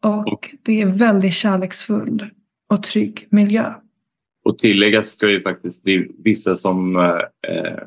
[0.05, 2.23] Och det är väldigt kärleksfullt
[2.75, 3.65] och trygg miljö.
[4.45, 7.79] Och tilläggas ska ju faktiskt, det är vissa som eh,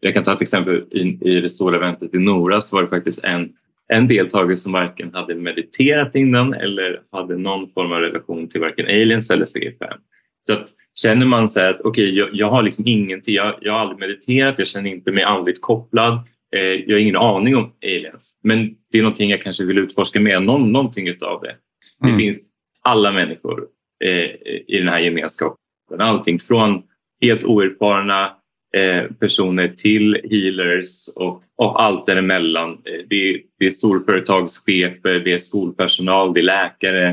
[0.00, 2.88] jag kan ta ett exempel i, i det stora eventet i Nora så var det
[2.88, 3.48] faktiskt en,
[3.88, 8.86] en deltagare som varken hade mediterat innan eller hade någon form av relation till varken
[8.86, 9.98] aliens eller CFM.
[10.46, 10.68] Så att
[11.02, 13.98] känner man så att okej, okay, jag, jag, har liksom ingenting, jag, jag har aldrig
[13.98, 16.12] mediterat, jag känner inte mig andligt kopplad,
[16.56, 20.20] eh, jag har ingen aning om aliens, men det är någonting jag kanske vill utforska
[20.20, 21.54] mer, någon, någonting utav det.
[22.00, 22.18] Det mm.
[22.18, 22.38] finns
[22.82, 24.30] alla människor Eh, Eh,
[24.66, 25.56] i den här gemenskapen.
[25.98, 26.82] Allting från
[27.20, 28.36] helt oerfarna
[28.76, 32.70] eh, personer till healers och, och allt däremellan.
[32.70, 37.08] Eh, det, är, det är storföretagschefer, det är skolpersonal, det är läkare,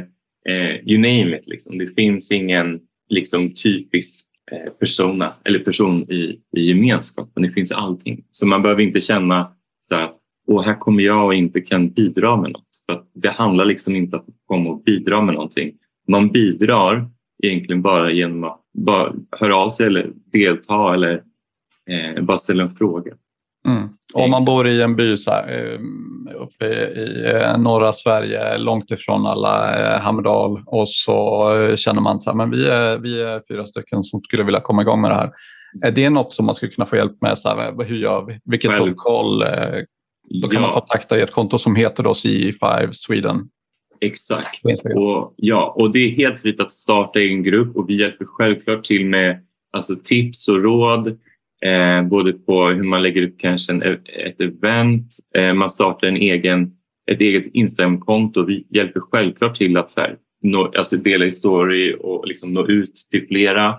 [0.49, 1.47] eh, you name it.
[1.47, 1.77] Liksom.
[1.77, 2.79] Det finns ingen
[3.09, 7.43] liksom, typisk eh, persona eller person i, i gemenskapen.
[7.43, 8.23] Det finns allting.
[8.31, 10.17] Så man behöver inte känna så att
[10.47, 12.63] och här kommer jag och inte kan bidra med något.
[12.85, 15.73] För det handlar liksom inte om att komma och bidra med någonting
[16.07, 17.09] man bidrar
[17.43, 21.21] egentligen bara genom att bara höra av sig eller delta eller
[21.89, 23.13] eh, bara ställa en fråga.
[23.67, 23.89] Mm.
[24.13, 25.79] Om man bor i en by så här, eh,
[26.41, 32.53] uppe i eh, norra Sverige, långt ifrån alla eh, Hammerdal och så känner man att
[32.53, 35.31] vi är, vi är fyra stycken som skulle vilja komma igång med det här.
[35.81, 37.37] Är det något som man skulle kunna få hjälp med?
[37.37, 38.39] Så här, hur gör vi?
[38.45, 39.43] Vilket protokoll?
[40.41, 40.67] Då kan ja.
[40.67, 43.49] man kontakta ert konto som heter då CE5 Sweden.
[44.69, 44.95] Exakt.
[44.95, 48.83] Och, ja, och det är helt fritt att starta en grupp och vi hjälper självklart
[48.83, 49.39] till med
[49.73, 51.17] alltså, tips och råd.
[51.65, 56.17] Eh, både på hur man lägger upp kanske en, ett event, eh, man startar en
[56.17, 56.71] egen,
[57.11, 58.43] ett eget Instagramkonto.
[58.43, 62.67] Vi hjälper självklart till att så här, nå, alltså dela i story och liksom nå
[62.67, 63.75] ut till flera.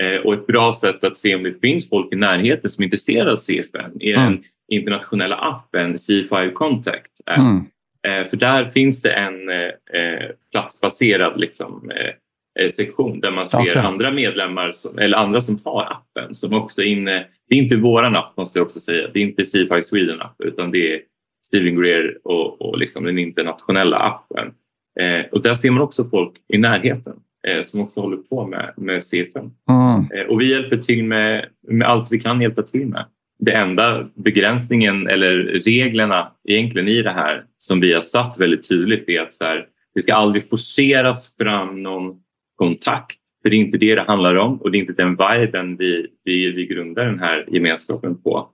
[0.00, 2.86] Eh, och ett bra sätt att se om det finns folk i närheten som är
[2.86, 4.32] intresserade av CFN är mm.
[4.32, 4.42] den
[4.72, 7.12] internationella appen C5 Contact.
[7.26, 7.64] Mm.
[8.08, 13.82] Eh, för där finns det en eh, platsbaserad liksom, eh, sektion där man ser okay.
[13.82, 17.26] andra medlemmar som, eller andra som har appen som också är inne.
[17.48, 19.08] Det är inte våran app måste jag också säga.
[19.12, 21.00] Det är inte CFI Sweden app utan det är
[21.44, 24.52] Steven Greer och, och liksom den internationella appen.
[25.00, 27.14] Eh, och där ser man också folk i närheten
[27.48, 29.50] eh, som också håller på med, med CFN.
[29.70, 30.10] Mm.
[30.14, 33.04] Eh, och vi hjälper till med, med allt vi kan hjälpa till med
[33.44, 35.34] det enda begränsningen eller
[35.64, 39.66] reglerna egentligen i det här som vi har satt väldigt tydligt är att så här,
[39.94, 42.20] det ska aldrig forceras fram någon
[42.56, 43.18] kontakt.
[43.42, 46.06] För det är inte det det handlar om och det är inte den viben vi,
[46.24, 48.48] vi, vi grundar den här gemenskapen på.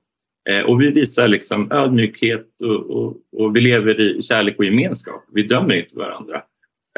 [0.51, 5.25] Eh, och vi visar liksom ödmjukhet och, och, och, vi lever i kärlek och gemenskap.
[5.33, 6.37] Vi dömer inte varandra.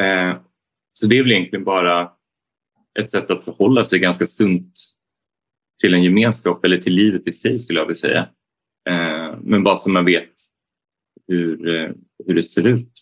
[0.00, 0.36] Eh,
[0.92, 2.10] så det är väl egentligen bara
[2.98, 4.72] ett sätt att förhålla sig ganska sunt
[5.81, 8.28] till en gemenskap eller till livet i sig skulle jag vilja säga.
[8.90, 10.31] Eh, men bara så man vet
[11.28, 11.90] hur, eh,
[12.27, 12.93] hur det ser ut.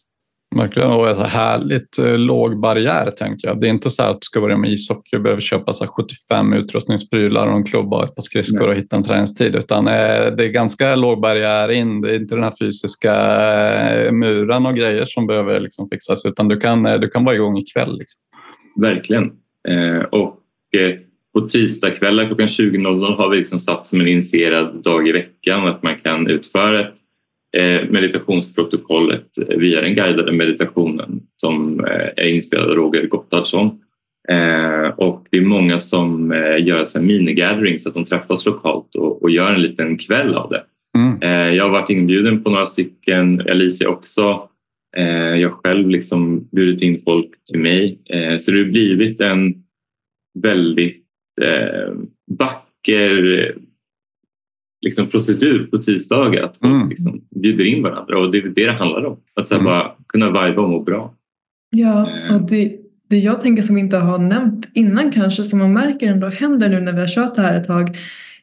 [0.56, 3.60] Verkligen, och så härligt eh, låg barriär tänker jag.
[3.60, 6.52] Det är inte så att du ska börja med ishockey och behöver köpa så 75
[6.52, 8.68] utrustningsprylar och en klubba och ett par skridskor Nej.
[8.68, 9.56] och hitta en träningstid.
[9.56, 12.00] Utan det är ganska låg barriär in.
[12.00, 13.12] Det är inte den här fysiska
[14.12, 17.98] muren och grejer som behöver liksom fixas utan du kan, du kan vara igång ikväll.
[17.98, 18.20] Liksom.
[18.76, 19.30] Verkligen.
[20.10, 20.38] och
[21.34, 25.82] på tisdagskvällar klockan 20.00 har vi liksom satt som en initierad dag i veckan att
[25.82, 26.80] man kan utföra
[27.56, 29.26] eh, meditationsprotokollet
[29.56, 33.80] via den guidade meditationen som eh, är inspelad av Roger Gottardsson.
[34.28, 39.22] Eh, och det är många som eh, gör så mini-gatherings, att de träffas lokalt och,
[39.22, 40.62] och, gör en liten kväll av det.
[40.98, 41.22] Mm.
[41.22, 44.48] Eh, jag har varit inbjuden på några stycken, Alicia också.
[44.96, 47.98] Eh, jag själv liksom bjudit in folk till mig.
[48.10, 49.54] Eh, så det har blivit en
[50.42, 51.07] väldigt
[51.42, 51.94] eh,
[52.38, 53.54] vacker
[54.80, 56.88] liksom, procedur på tisdagar att folk mm.
[56.88, 59.20] liksom, bjuder in varandra och det är det det handlar om.
[59.34, 59.64] Att så mm.
[59.64, 61.14] bara kunna viba och må bra.
[61.70, 62.76] Ja, och det,
[63.10, 66.68] det jag tänker som vi inte har nämnt innan kanske som man märker ändå händer
[66.68, 67.96] nu när vi har kört det här ett tag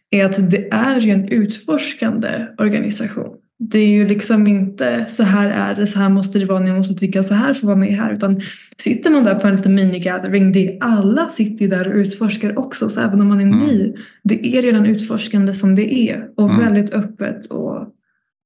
[0.09, 3.37] är att det är ju en utforskande organisation.
[3.59, 6.71] Det är ju liksom inte så här är det, så här måste det vara, ni
[6.71, 8.13] måste tycka så här för att vara med här.
[8.13, 8.41] Utan
[8.77, 12.59] sitter man där på en liten minigathering, det är alla sitter ju där och utforskar
[12.59, 12.89] också.
[12.89, 13.59] Så även om man är mm.
[13.59, 16.29] ny, det är redan utforskande som det är.
[16.37, 16.59] Och mm.
[16.59, 17.87] väldigt öppet och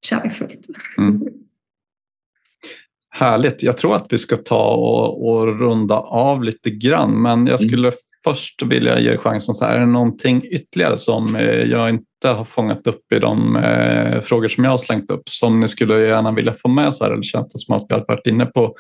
[0.01, 0.67] kärleksfullt.
[0.97, 1.21] Mm.
[3.09, 3.63] Härligt.
[3.63, 7.21] Jag tror att vi ska ta och, och runda av lite grann.
[7.21, 7.69] Men jag mm.
[7.69, 7.91] skulle
[8.23, 9.53] först vilja ge er chansen.
[9.53, 13.55] Så här, är det någonting ytterligare som eh, jag inte har fångat upp i de
[13.55, 16.93] eh, frågor som jag har slängt upp som ni skulle gärna vilja få med?
[16.93, 18.75] Så här, eller känns det som att vi har varit inne på,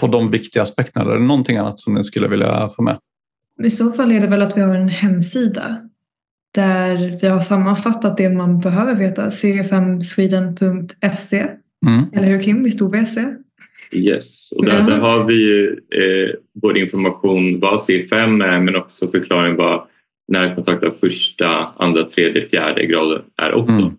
[0.00, 1.10] på de viktiga aspekterna?
[1.10, 2.98] Eller någonting annat som ni skulle vilja få med?
[3.62, 5.78] I så fall är det väl att vi har en hemsida
[6.54, 9.30] där vi har sammanfattat det man behöver veta.
[9.30, 11.46] cfmsweden.se
[11.86, 12.04] mm.
[12.12, 12.62] Eller hur Kim?
[12.62, 13.36] Vi stod vid SE.
[13.94, 14.86] Yes, och där, ja.
[14.86, 19.86] där har vi eh, både information vad C5 är men också förklaring vad
[20.28, 23.74] närkontakt av första, andra, tredje, fjärde graden är också.
[23.74, 23.94] Mm.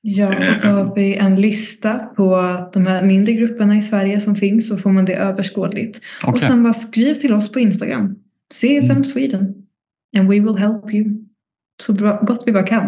[0.00, 4.34] Ja, och så har vi en lista på de här mindre grupperna i Sverige som
[4.34, 6.00] finns så får man det överskådligt.
[6.22, 6.32] Okay.
[6.32, 8.14] Och sen bara skriv till oss på Instagram.
[8.54, 9.04] CFM mm.
[9.04, 9.54] Sweden.
[10.18, 11.04] And we will help you.
[11.82, 12.84] Så bra, gott vi bara kan.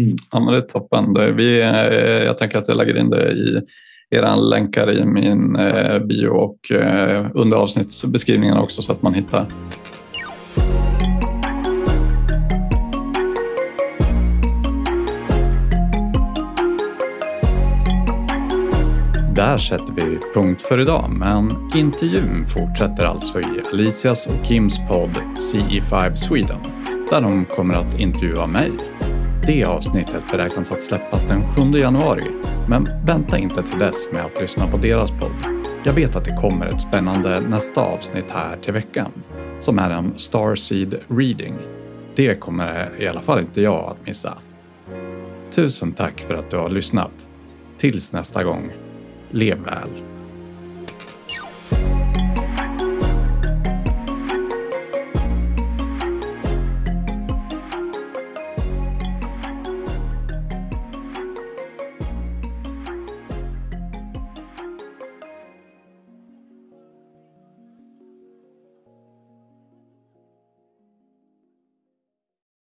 [0.00, 0.16] Mm.
[0.30, 1.36] Ja, men det är toppen.
[1.36, 3.60] Vi, eh, jag tänker att jag lägger in det i
[4.10, 9.52] era länkar i min eh, bio och eh, under avsnittsbeskrivningen också så att man hittar.
[19.34, 25.18] Där sätter vi punkt för idag, men intervjun fortsätter alltså i Alicias och Kims podd
[25.52, 26.60] CE5 Sweden,
[27.10, 28.72] där de kommer att intervjua mig.
[29.48, 31.42] Det avsnittet beräknas att släppas den
[31.72, 32.24] 7 januari,
[32.68, 35.64] men vänta inte till dess med att lyssna på deras podd.
[35.84, 39.12] Jag vet att det kommer ett spännande nästa avsnitt här till veckan,
[39.60, 41.54] som är en Starseed Reading.
[42.14, 44.38] Det kommer i alla fall inte jag att missa.
[45.50, 47.28] Tusen tack för att du har lyssnat.
[47.78, 48.72] Tills nästa gång,
[49.30, 50.02] lev väl.